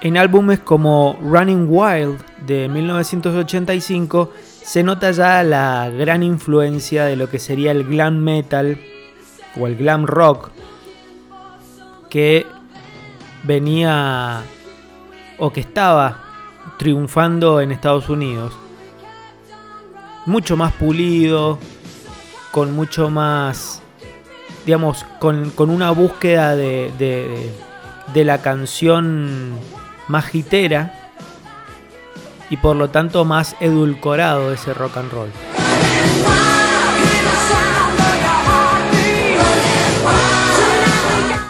en 0.00 0.16
álbumes 0.16 0.58
como 0.58 1.16
Running 1.22 1.68
Wild 1.70 2.18
de 2.44 2.68
1985 2.68 4.32
se 4.42 4.82
nota 4.82 5.12
ya 5.12 5.44
la 5.44 5.88
gran 5.88 6.24
influencia 6.24 7.04
de 7.04 7.14
lo 7.14 7.30
que 7.30 7.38
sería 7.38 7.70
el 7.70 7.84
glam 7.84 8.16
metal 8.16 8.76
o 9.56 9.68
el 9.68 9.76
glam 9.76 10.04
rock 10.04 10.50
que 12.10 12.44
venía 13.44 14.42
o 15.38 15.52
que 15.52 15.60
estaba 15.60 16.24
triunfando 16.76 17.60
en 17.60 17.70
Estados 17.70 18.08
Unidos. 18.08 18.52
Mucho 20.28 20.56
más 20.56 20.72
pulido, 20.74 21.58
con 22.52 22.72
mucho 22.72 23.10
más, 23.10 23.82
digamos, 24.64 25.04
con, 25.18 25.52
una 25.56 25.90
búsqueda 25.90 26.54
de, 26.54 26.92
de, 26.98 27.50
de 28.12 28.24
la 28.24 28.42
canción 28.42 29.58
más 30.06 30.34
hitera 30.34 31.10
y 32.50 32.56
por 32.58 32.76
lo 32.76 32.90
tanto 32.90 33.24
más 33.24 33.56
edulcorado 33.60 34.52
ese 34.52 34.74
rock 34.74 34.98
and 34.98 35.12
roll. 35.12 35.30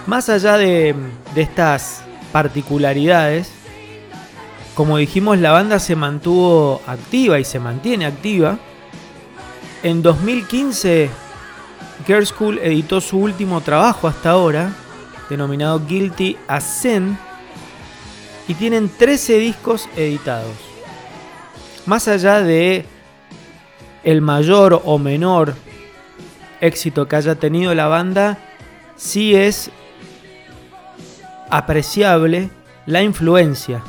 Más 0.08 0.30
allá 0.30 0.56
de, 0.56 0.94
estas 1.36 2.00
particularidades, 2.32 3.50
como 4.78 4.96
dijimos, 4.96 5.40
la 5.40 5.50
banda 5.50 5.80
se 5.80 5.96
mantuvo 5.96 6.80
activa 6.86 7.40
y 7.40 7.44
se 7.44 7.58
mantiene 7.58 8.06
activa. 8.06 8.60
En 9.82 10.02
2015, 10.02 11.10
Girl 12.06 12.24
School 12.24 12.60
editó 12.60 13.00
su 13.00 13.18
último 13.18 13.60
trabajo 13.60 14.06
hasta 14.06 14.30
ahora, 14.30 14.70
denominado 15.28 15.84
Guilty 15.84 16.36
as 16.46 16.86
y 18.46 18.54
tienen 18.54 18.88
13 18.88 19.38
discos 19.40 19.88
editados. 19.96 20.54
Más 21.84 22.06
allá 22.06 22.40
de 22.40 22.86
el 24.04 24.20
mayor 24.20 24.80
o 24.84 24.96
menor 24.96 25.56
éxito 26.60 27.08
que 27.08 27.16
haya 27.16 27.34
tenido 27.34 27.74
la 27.74 27.88
banda, 27.88 28.38
sí 28.94 29.34
es 29.34 29.72
apreciable 31.50 32.50
la 32.86 33.02
influencia 33.02 33.82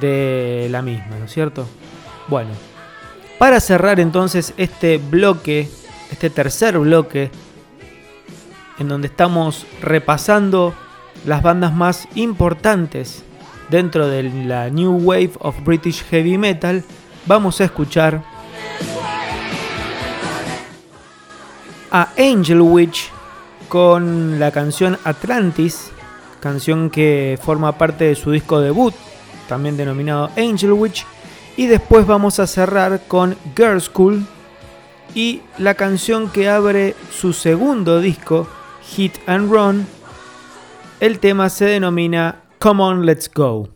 de 0.00 0.68
la 0.70 0.82
misma, 0.82 1.16
¿no 1.18 1.24
es 1.24 1.32
cierto? 1.32 1.66
Bueno, 2.28 2.50
para 3.38 3.60
cerrar 3.60 4.00
entonces 4.00 4.54
este 4.56 4.98
bloque, 4.98 5.68
este 6.10 6.30
tercer 6.30 6.78
bloque, 6.78 7.30
en 8.78 8.88
donde 8.88 9.08
estamos 9.08 9.66
repasando 9.82 10.74
las 11.24 11.42
bandas 11.42 11.74
más 11.74 12.08
importantes 12.14 13.22
dentro 13.70 14.08
de 14.08 14.24
la 14.24 14.70
New 14.70 14.98
Wave 15.02 15.32
of 15.38 15.56
British 15.64 16.04
Heavy 16.04 16.38
Metal, 16.38 16.84
vamos 17.26 17.60
a 17.60 17.64
escuchar 17.64 18.22
a 21.90 22.08
Angel 22.18 22.60
Witch 22.60 23.10
con 23.68 24.38
la 24.38 24.50
canción 24.50 24.98
Atlantis 25.04 25.90
canción 26.44 26.90
que 26.90 27.38
forma 27.42 27.72
parte 27.78 28.04
de 28.04 28.14
su 28.14 28.30
disco 28.30 28.60
debut, 28.60 28.94
también 29.48 29.76
denominado 29.76 30.30
Angel 30.36 30.72
Witch. 30.72 31.06
Y 31.56 31.66
después 31.66 32.06
vamos 32.06 32.40
a 32.40 32.46
cerrar 32.46 33.02
con 33.06 33.36
Girl 33.56 33.80
School 33.80 34.26
y 35.14 35.42
la 35.58 35.74
canción 35.74 36.28
que 36.30 36.48
abre 36.48 36.96
su 37.12 37.32
segundo 37.32 38.00
disco, 38.00 38.48
Hit 38.82 39.14
and 39.26 39.50
Run. 39.50 39.86
El 41.00 41.20
tema 41.20 41.48
se 41.48 41.66
denomina 41.66 42.42
Come 42.58 42.82
On 42.82 43.06
Let's 43.06 43.30
Go. 43.32 43.73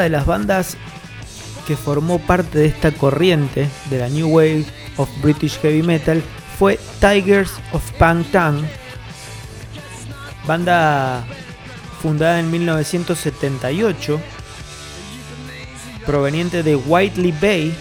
De 0.00 0.10
las 0.10 0.26
bandas 0.26 0.76
que 1.66 1.76
formó 1.76 2.18
parte 2.18 2.58
de 2.58 2.66
esta 2.66 2.92
corriente 2.92 3.68
de 3.90 3.98
la 3.98 4.08
New 4.08 4.28
Wave 4.28 4.64
of 4.96 5.08
British 5.22 5.58
Heavy 5.60 5.82
Metal 5.82 6.22
fue 6.58 6.78
Tigers 7.00 7.52
of 7.72 7.82
Pangtang, 7.92 8.68
banda 10.46 11.24
fundada 12.02 12.40
en 12.40 12.50
1978, 12.50 14.20
proveniente 16.04 16.62
de 16.62 16.76
Whiteley 16.76 17.32
Bay, 17.40 17.74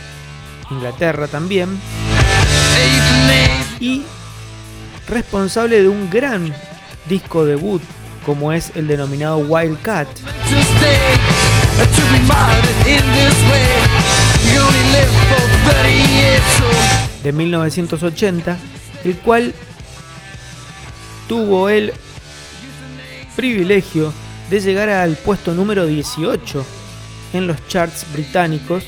Inglaterra 0.70 1.28
también, 1.28 1.80
y 3.80 4.04
responsable 5.08 5.82
de 5.82 5.88
un 5.90 6.10
gran 6.10 6.54
disco 7.08 7.44
debut 7.46 7.82
como 8.26 8.54
es 8.54 8.72
el 8.76 8.88
denominado 8.88 9.40
Wildcat. 9.40 10.08
De 17.24 17.34
1980, 17.34 18.58
el 19.04 19.18
cual 19.18 19.54
tuvo 21.28 21.70
el 21.70 21.94
privilegio 23.36 24.14
de 24.50 24.60
llegar 24.60 24.90
al 24.90 25.16
puesto 25.16 25.54
número 25.54 25.86
18 25.86 26.66
en 27.34 27.48
los 27.48 27.68
charts 27.68 28.06
británicos 28.14 28.84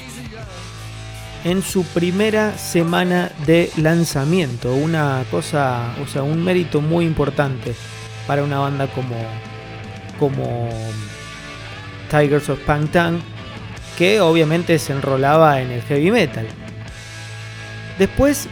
en 1.44 1.62
su 1.62 1.84
primera 1.84 2.58
semana 2.58 3.32
de 3.46 3.72
lanzamiento. 3.78 4.74
Una 4.74 5.24
cosa, 5.30 5.96
o 6.04 6.08
sea, 6.08 6.24
un 6.24 6.44
mérito 6.44 6.82
muy 6.82 7.06
importante 7.06 7.76
para 8.28 8.44
una 8.44 8.60
banda 8.60 8.88
como, 8.88 9.16
como 10.20 10.70
Tigers 12.12 12.50
of 12.50 12.60
Pangtang, 12.60 13.22
que 13.98 14.20
obviamente 14.20 14.78
se 14.78 14.92
enrolaba 14.92 15.62
en 15.62 15.72
el 15.72 15.82
heavy 15.84 16.12
metal. 16.12 16.46
Después 17.98 18.50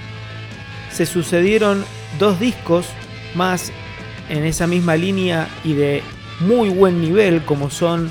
se 0.91 1.05
sucedieron 1.05 1.83
dos 2.17 2.39
discos 2.39 2.87
más 3.35 3.71
en 4.29 4.45
esa 4.45 4.65
misma 4.65 4.95
línea 4.95 5.47
y 5.65 5.73
de 5.73 6.01
muy 6.39 6.69
buen 6.69 7.01
nivel 7.01 7.43
como 7.43 7.69
son 7.69 8.09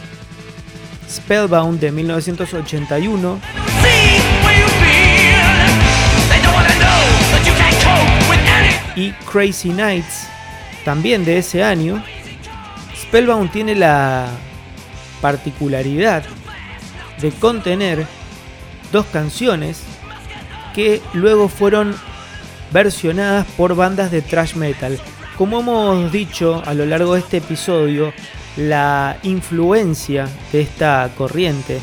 Spellbound 1.08 1.80
de 1.80 1.92
1981 1.92 3.40
y 8.96 9.12
Crazy 9.30 9.70
Nights 9.70 10.26
también 10.84 11.24
de 11.24 11.38
ese 11.38 11.62
año. 11.62 12.02
Spellbound 12.96 13.50
tiene 13.52 13.74
la 13.74 14.28
particularidad 15.20 16.24
de 17.20 17.30
contener 17.30 18.06
dos 18.92 19.06
canciones 19.06 19.82
que 20.74 21.00
luego 21.12 21.48
fueron 21.48 21.94
versionadas 22.72 23.46
por 23.56 23.74
bandas 23.74 24.10
de 24.10 24.22
thrash 24.22 24.54
metal. 24.54 24.98
Como 25.36 25.60
hemos 25.60 26.12
dicho 26.12 26.62
a 26.64 26.74
lo 26.74 26.86
largo 26.86 27.14
de 27.14 27.20
este 27.20 27.38
episodio, 27.38 28.12
la 28.56 29.18
influencia 29.22 30.28
de 30.52 30.62
esta 30.62 31.10
corriente 31.16 31.80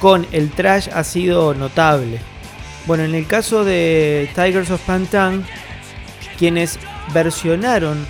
con 0.00 0.26
el 0.32 0.50
thrash 0.50 0.88
ha 0.92 1.04
sido 1.04 1.54
notable. 1.54 2.18
Bueno, 2.86 3.04
en 3.04 3.14
el 3.14 3.26
caso 3.26 3.64
de 3.64 4.28
Tigers 4.34 4.70
of 4.70 4.80
Pantang, 4.80 5.44
quienes 6.38 6.80
versionaron 7.14 8.04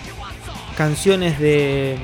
canciones 0.76 1.38
de, 1.38 1.98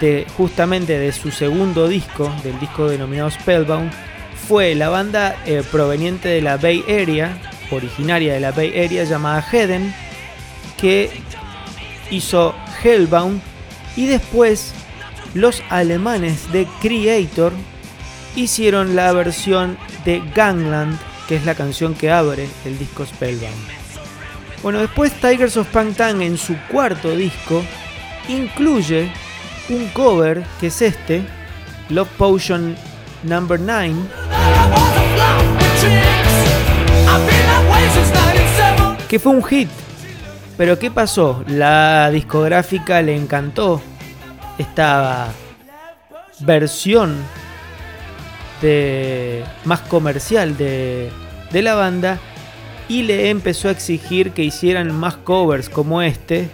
de 0.00 0.26
justamente 0.36 0.98
de 0.98 1.12
su 1.12 1.30
segundo 1.30 1.88
disco, 1.88 2.32
del 2.42 2.58
disco 2.60 2.88
denominado 2.88 3.30
Spellbound, 3.30 3.90
fue 4.48 4.74
la 4.74 4.88
banda 4.88 5.36
eh, 5.44 5.62
proveniente 5.70 6.28
de 6.28 6.40
la 6.40 6.56
Bay 6.56 6.84
Area, 6.88 7.38
originaria 7.70 8.34
de 8.34 8.40
la 8.40 8.52
Bay 8.52 8.68
Area 8.68 9.04
llamada 9.04 9.44
Heden, 9.52 9.94
que 10.76 11.10
hizo 12.10 12.54
Hellbound 12.82 13.42
y 13.96 14.06
después 14.06 14.72
los 15.34 15.62
alemanes 15.68 16.50
de 16.52 16.66
Creator 16.80 17.52
hicieron 18.36 18.96
la 18.96 19.12
versión 19.12 19.76
de 20.04 20.22
Gangland, 20.34 20.98
que 21.26 21.36
es 21.36 21.44
la 21.44 21.54
canción 21.54 21.94
que 21.94 22.10
abre 22.10 22.48
el 22.64 22.78
disco 22.78 23.04
Spellbound. 23.04 23.54
Bueno, 24.62 24.80
después 24.80 25.12
Tigers 25.12 25.56
of 25.56 25.68
Pangtang 25.68 26.22
en 26.22 26.38
su 26.38 26.56
cuarto 26.70 27.14
disco 27.14 27.62
incluye 28.28 29.10
un 29.70 29.88
cover 29.88 30.44
que 30.60 30.68
es 30.68 30.82
este, 30.82 31.22
Love 31.88 32.08
Potion 32.16 32.76
Number 33.22 33.58
9. 33.60 33.94
Que 39.08 39.18
fue 39.18 39.32
un 39.32 39.44
hit 39.44 39.68
pero 40.58 40.76
¿qué 40.76 40.90
pasó? 40.90 41.44
La 41.46 42.10
discográfica 42.10 43.00
le 43.00 43.14
encantó 43.14 43.80
esta 44.58 45.28
versión 46.40 47.14
de, 48.60 49.44
más 49.64 49.80
comercial 49.82 50.56
de, 50.56 51.10
de 51.52 51.62
la 51.62 51.76
banda 51.76 52.18
y 52.88 53.04
le 53.04 53.30
empezó 53.30 53.68
a 53.68 53.70
exigir 53.70 54.32
que 54.32 54.42
hicieran 54.42 54.92
más 54.92 55.14
covers 55.14 55.68
como 55.68 56.02
este, 56.02 56.50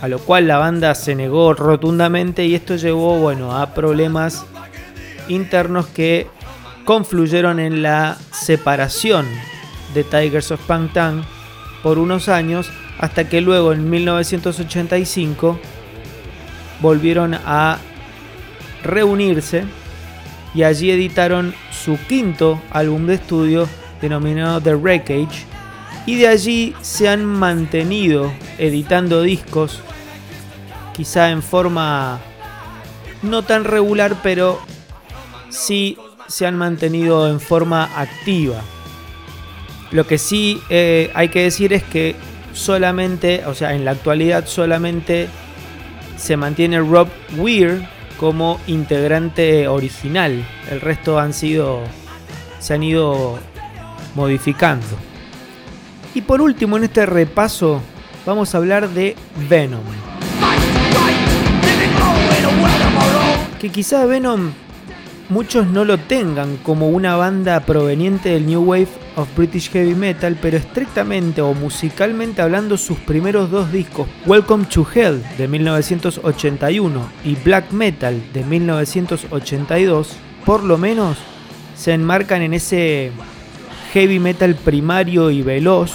a 0.00 0.08
lo 0.08 0.18
cual 0.18 0.46
la 0.46 0.58
banda 0.58 0.94
se 0.94 1.14
negó 1.14 1.54
rotundamente 1.54 2.44
y 2.44 2.54
esto 2.54 2.76
llevó 2.76 3.18
bueno, 3.18 3.56
a 3.56 3.74
problemas 3.74 4.44
internos 5.28 5.86
que 5.86 6.26
confluyeron 6.84 7.58
en 7.58 7.82
la 7.82 8.16
separación 8.30 9.26
de 9.94 10.04
Tigers 10.04 10.50
of 10.52 10.60
Pangtang 10.66 11.24
por 11.82 11.98
unos 11.98 12.28
años 12.28 12.70
hasta 12.98 13.28
que 13.28 13.40
luego 13.40 13.72
en 13.72 13.88
1985 13.90 15.58
volvieron 16.80 17.34
a 17.34 17.78
reunirse 18.82 19.64
y 20.54 20.62
allí 20.62 20.90
editaron 20.90 21.54
su 21.70 21.98
quinto 22.08 22.60
álbum 22.70 23.06
de 23.06 23.14
estudio 23.14 23.68
denominado 24.00 24.60
The 24.60 24.74
Wreckage 24.74 25.55
y 26.06 26.16
de 26.16 26.28
allí 26.28 26.74
se 26.80 27.08
han 27.08 27.24
mantenido 27.24 28.32
editando 28.58 29.22
discos 29.22 29.80
quizá 30.96 31.30
en 31.30 31.42
forma 31.42 32.20
no 33.22 33.42
tan 33.42 33.64
regular 33.64 34.16
pero 34.22 34.60
sí 35.50 35.98
se 36.28 36.46
han 36.46 36.56
mantenido 36.56 37.28
en 37.28 37.40
forma 37.40 37.84
activa. 37.96 38.60
Lo 39.90 40.06
que 40.06 40.18
sí 40.18 40.60
eh, 40.68 41.10
hay 41.14 41.28
que 41.28 41.42
decir 41.42 41.72
es 41.72 41.84
que 41.84 42.16
solamente, 42.52 43.44
o 43.46 43.54
sea, 43.54 43.74
en 43.74 43.84
la 43.84 43.92
actualidad 43.92 44.46
solamente 44.46 45.28
se 46.16 46.36
mantiene 46.36 46.80
Rob 46.80 47.08
Weir 47.36 47.86
como 48.18 48.60
integrante 48.66 49.68
original. 49.68 50.44
El 50.70 50.80
resto 50.80 51.18
han 51.18 51.32
sido 51.32 51.82
se 52.58 52.74
han 52.74 52.82
ido 52.82 53.38
modificando. 54.14 54.86
Y 56.16 56.22
por 56.22 56.40
último 56.40 56.78
en 56.78 56.84
este 56.84 57.04
repaso 57.04 57.82
vamos 58.24 58.54
a 58.54 58.56
hablar 58.56 58.88
de 58.88 59.14
Venom. 59.50 59.82
Que 63.60 63.68
quizá 63.68 64.06
Venom 64.06 64.52
muchos 65.28 65.66
no 65.66 65.84
lo 65.84 65.98
tengan 65.98 66.56
como 66.62 66.88
una 66.88 67.16
banda 67.16 67.60
proveniente 67.60 68.30
del 68.30 68.46
New 68.46 68.62
Wave 68.62 68.88
of 69.16 69.28
British 69.36 69.70
Heavy 69.70 69.94
Metal, 69.94 70.38
pero 70.40 70.56
estrictamente 70.56 71.42
o 71.42 71.52
musicalmente 71.52 72.40
hablando 72.40 72.78
sus 72.78 72.96
primeros 73.00 73.50
dos 73.50 73.70
discos, 73.70 74.08
Welcome 74.24 74.64
to 74.72 74.86
Hell 74.94 75.22
de 75.36 75.48
1981 75.48 77.10
y 77.26 77.34
Black 77.34 77.72
Metal 77.72 78.22
de 78.32 78.42
1982, 78.42 80.16
por 80.46 80.64
lo 80.64 80.78
menos 80.78 81.18
se 81.76 81.92
enmarcan 81.92 82.40
en 82.40 82.54
ese 82.54 83.12
heavy 83.96 84.18
metal 84.18 84.54
primario 84.56 85.30
y 85.30 85.40
veloz, 85.40 85.90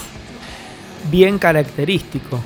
bien 1.11 1.37
característico 1.37 2.39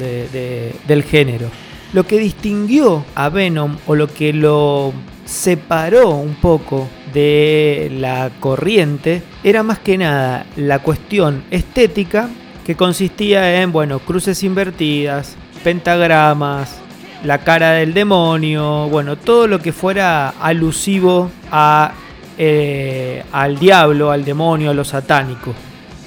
del 0.00 1.04
género. 1.04 1.48
Lo 1.92 2.04
que 2.04 2.18
distinguió 2.18 3.04
a 3.14 3.28
Venom 3.28 3.76
o 3.86 3.94
lo 3.94 4.08
que 4.08 4.32
lo 4.32 4.92
separó 5.24 6.10
un 6.10 6.34
poco 6.34 6.88
de 7.14 7.88
la 8.00 8.32
corriente 8.40 9.22
era 9.44 9.62
más 9.62 9.78
que 9.78 9.96
nada 9.96 10.44
la 10.56 10.80
cuestión 10.80 11.44
estética 11.52 12.28
que 12.64 12.74
consistía 12.74 13.62
en, 13.62 13.70
bueno, 13.70 14.00
cruces 14.00 14.42
invertidas, 14.42 15.36
pentagramas, 15.62 16.80
la 17.22 17.38
cara 17.38 17.74
del 17.74 17.94
demonio, 17.94 18.88
bueno, 18.88 19.14
todo 19.14 19.46
lo 19.46 19.60
que 19.60 19.72
fuera 19.72 20.30
alusivo 20.30 21.30
a, 21.52 21.92
eh, 22.38 23.24
al 23.32 23.58
diablo, 23.58 24.10
al 24.10 24.24
demonio, 24.24 24.70
a 24.70 24.74
lo 24.74 24.84
satánico. 24.84 25.54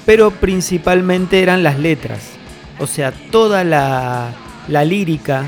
Pero 0.06 0.30
principalmente 0.30 1.42
eran 1.42 1.62
las 1.62 1.78
letras, 1.78 2.30
o 2.78 2.86
sea, 2.86 3.12
toda 3.12 3.64
la, 3.64 4.32
la 4.68 4.84
lírica 4.84 5.44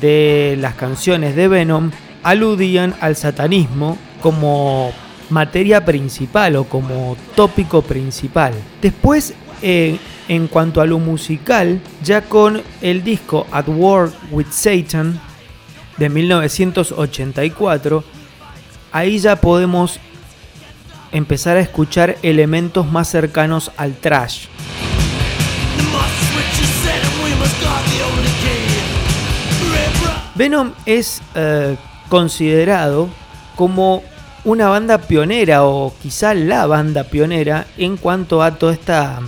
de 0.00 0.56
las 0.60 0.74
canciones 0.74 1.34
de 1.34 1.48
Venom 1.48 1.90
aludían 2.22 2.94
al 3.00 3.16
satanismo 3.16 3.96
como 4.20 4.92
materia 5.30 5.84
principal 5.84 6.56
o 6.56 6.64
como 6.64 7.16
tópico 7.34 7.82
principal. 7.82 8.52
Después, 8.82 9.34
eh, 9.62 9.98
en 10.28 10.48
cuanto 10.48 10.80
a 10.80 10.86
lo 10.86 10.98
musical, 10.98 11.80
ya 12.02 12.22
con 12.22 12.62
el 12.80 13.02
disco 13.02 13.46
At 13.50 13.66
War 13.68 14.10
with 14.30 14.46
Satan 14.50 15.20
de 15.96 16.08
1984, 16.08 18.04
ahí 18.92 19.18
ya 19.18 19.36
podemos 19.36 19.98
empezar 21.12 21.56
a 21.56 21.60
escuchar 21.60 22.16
elementos 22.22 22.90
más 22.90 23.08
cercanos 23.08 23.70
al 23.76 23.94
trash. 23.94 24.46
Venom 30.34 30.72
es 30.86 31.20
eh, 31.34 31.76
considerado 32.08 33.10
como 33.56 34.02
una 34.44 34.68
banda 34.68 34.98
pionera 34.98 35.64
o 35.64 35.92
quizá 36.00 36.32
la 36.32 36.64
banda 36.66 37.04
pionera 37.04 37.66
en 37.76 37.98
cuanto 37.98 38.42
a 38.42 38.52
toda 38.52 38.72
esta 38.72 39.20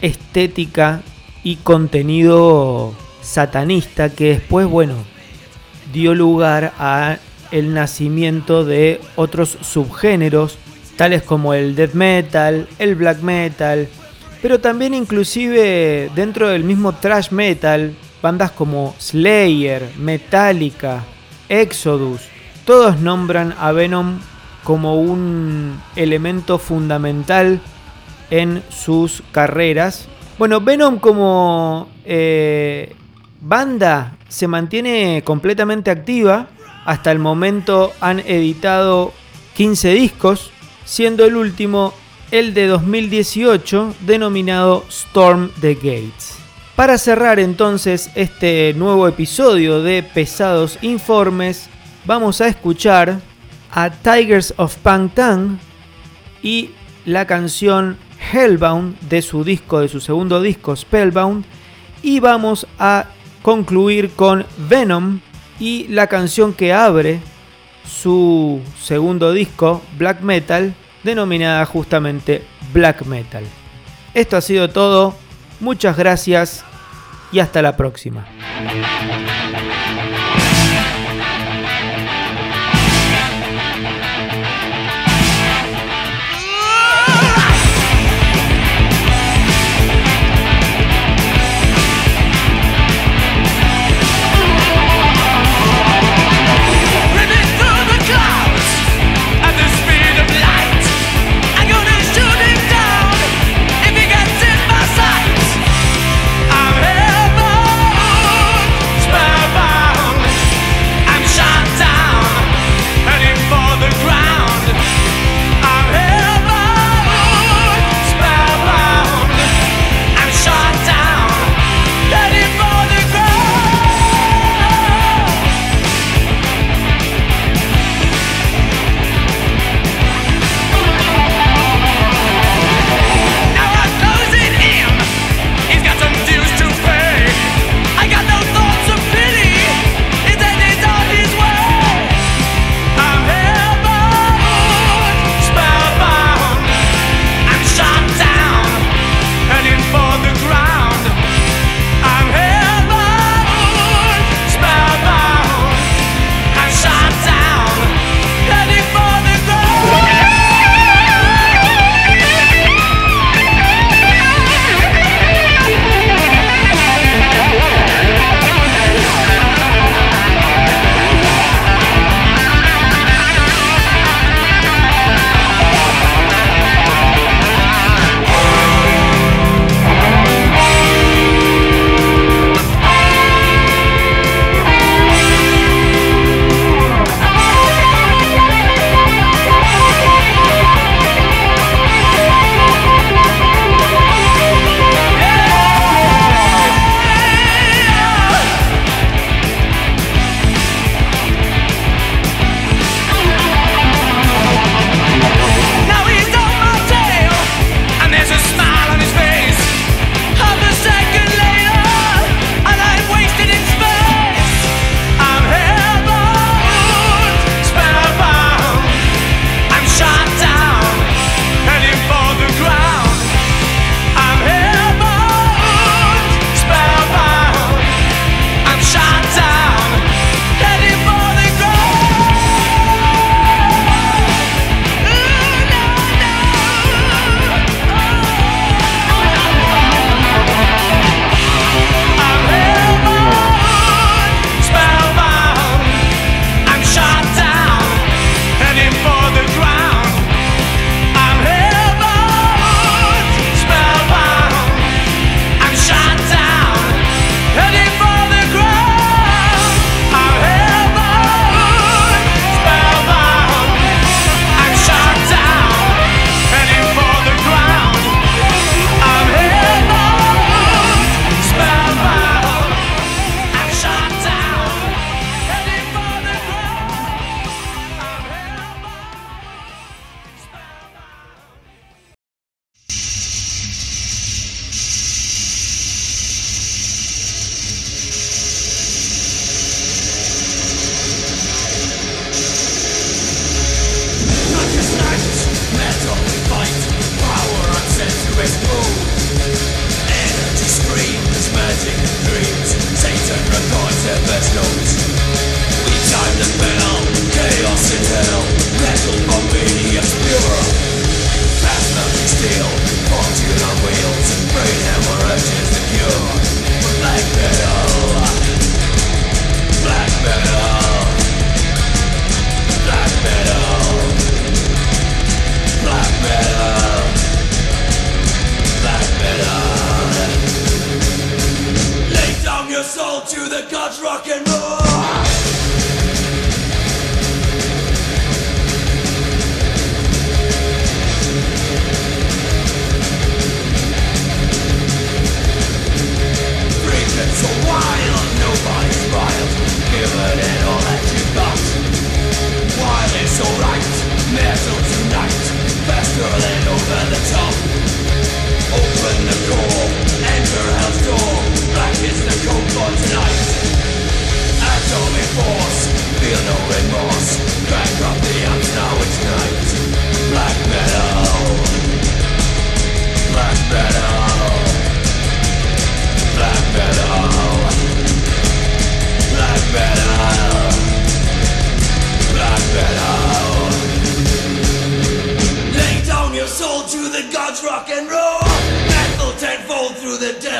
estética 0.00 1.02
y 1.42 1.56
contenido 1.56 2.94
satanista 3.20 4.08
que 4.08 4.30
después, 4.30 4.66
bueno, 4.66 4.94
dio 5.92 6.14
lugar 6.14 6.72
a 6.78 7.18
el 7.50 7.74
nacimiento 7.74 8.64
de 8.64 9.00
otros 9.16 9.58
subgéneros 9.60 10.58
tales 10.96 11.22
como 11.22 11.54
el 11.54 11.76
death 11.76 11.94
metal, 11.94 12.68
el 12.78 12.96
black 12.96 13.20
metal, 13.20 13.88
pero 14.42 14.60
también 14.60 14.94
inclusive 14.94 16.10
dentro 16.14 16.48
del 16.48 16.64
mismo 16.64 16.92
thrash 16.92 17.30
metal, 17.30 17.94
bandas 18.20 18.50
como 18.50 18.94
Slayer, 18.98 19.90
Metallica, 19.98 21.04
Exodus, 21.48 22.22
todos 22.64 23.00
nombran 23.00 23.54
a 23.58 23.72
Venom 23.72 24.18
como 24.64 25.00
un 25.00 25.80
elemento 25.96 26.58
fundamental 26.58 27.60
en 28.30 28.62
sus 28.68 29.22
carreras. 29.32 30.08
Bueno, 30.36 30.60
Venom 30.60 30.98
como 30.98 31.88
eh, 32.04 32.94
banda 33.40 34.16
se 34.28 34.46
mantiene 34.46 35.22
completamente 35.24 35.90
activa. 35.90 36.48
Hasta 36.88 37.12
el 37.12 37.18
momento 37.18 37.92
han 38.00 38.20
editado 38.20 39.12
15 39.58 39.90
discos, 39.92 40.50
siendo 40.86 41.26
el 41.26 41.36
último 41.36 41.92
el 42.30 42.54
de 42.54 42.66
2018 42.66 43.94
denominado 44.06 44.86
Storm 44.88 45.50
the 45.60 45.74
Gates. 45.74 46.38
Para 46.76 46.96
cerrar 46.96 47.40
entonces 47.40 48.10
este 48.14 48.72
nuevo 48.72 49.06
episodio 49.06 49.82
de 49.82 50.02
Pesados 50.02 50.78
Informes, 50.80 51.68
vamos 52.06 52.40
a 52.40 52.48
escuchar 52.48 53.20
a 53.70 53.90
Tigers 53.90 54.54
of 54.56 54.74
Pangtang 54.76 55.58
y 56.42 56.70
la 57.04 57.26
canción 57.26 57.98
Hellbound 58.32 58.98
de 59.00 59.20
su 59.20 59.44
disco, 59.44 59.80
de 59.80 59.88
su 59.88 60.00
segundo 60.00 60.40
disco 60.40 60.74
Spellbound. 60.74 61.44
Y 62.00 62.20
vamos 62.20 62.66
a 62.78 63.08
concluir 63.42 64.12
con 64.12 64.46
Venom 64.70 65.20
y 65.60 65.88
la 65.88 66.06
canción 66.06 66.52
que 66.52 66.72
abre 66.72 67.20
su 67.84 68.60
segundo 68.80 69.32
disco, 69.32 69.82
Black 69.96 70.20
Metal, 70.20 70.74
denominada 71.02 71.64
justamente 71.66 72.44
Black 72.72 73.04
Metal. 73.06 73.44
Esto 74.14 74.36
ha 74.36 74.40
sido 74.40 74.70
todo, 74.70 75.14
muchas 75.60 75.96
gracias 75.96 76.64
y 77.32 77.40
hasta 77.40 77.62
la 77.62 77.76
próxima. 77.76 78.26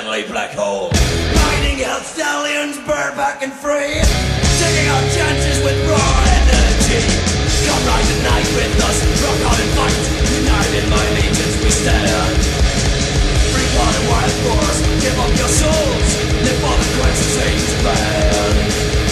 Deadly 0.08 0.30
black 0.30 0.52
hole. 0.52 0.90
Riding 1.36 1.84
out 1.84 2.02
stallions 2.02 2.78
bareback 2.86 3.42
and 3.42 3.52
free. 3.52 4.00
Taking 4.58 4.88
our 4.88 5.04
chances 5.12 5.62
with 5.64 5.76
raw 5.90 6.14
energy. 6.40 7.02
Come 7.66 7.82
ride 7.84 8.06
the 8.08 8.18
night 8.24 8.48
with 8.56 8.84
us, 8.88 8.98
rock 9.22 9.40
out 9.48 9.60
and 9.60 9.72
fight. 9.76 9.98
United 10.40 10.84
my 10.88 11.04
legions 11.12 11.54
we 11.62 11.70
stand. 11.70 12.40
Free 13.52 13.68
blood 13.74 13.94
and 14.00 14.08
wild 14.08 14.34
force, 14.44 14.80
give 15.02 15.18
up 15.18 15.32
your 15.36 15.52
souls. 15.60 16.10
Live 16.44 16.58
for 16.62 16.76
the 16.80 16.88
quest, 16.96 17.22
change 17.36 17.64
the 17.68 19.07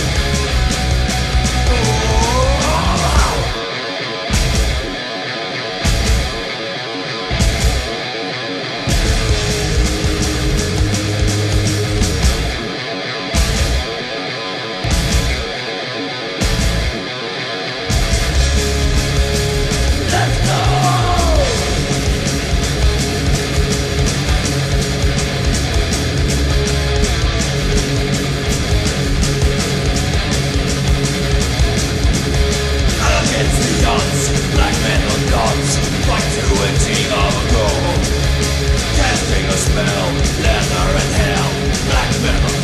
Leather 39.77 40.89
and 40.97 41.13
hell. 41.21 41.53
Black 41.93 42.09
metal 42.25 42.57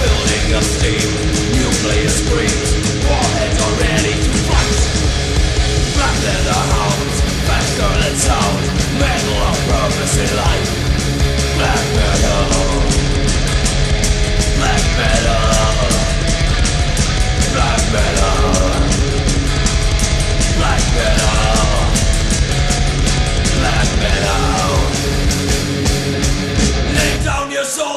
Building 0.00 0.46
of 0.56 0.64
steam 0.64 1.12
Warheads 3.04 3.58
are 3.60 3.74
ready 3.76 4.14
to 4.24 4.32
fight. 4.48 4.80
Black 5.96 6.16
leather 6.24 6.60
hounds 6.72 7.16
Faster 7.44 7.92
than 8.00 8.16
sound. 8.16 8.64
Metal 8.96 9.36
of 9.52 9.58
purpose 9.68 10.16
in 10.16 10.30
life 10.34 10.70
Black 11.60 11.84
metal. 11.92 12.48
Black 14.56 14.84
metal. 14.96 15.44
Black 17.52 17.82
metal. 17.92 18.46
Black 23.60 23.88
metal. 24.00 24.35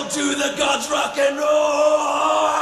to 0.10 0.34
the 0.34 0.56
gods 0.58 0.90
rock 0.90 1.16
and 1.20 1.38
roll. 1.38 2.59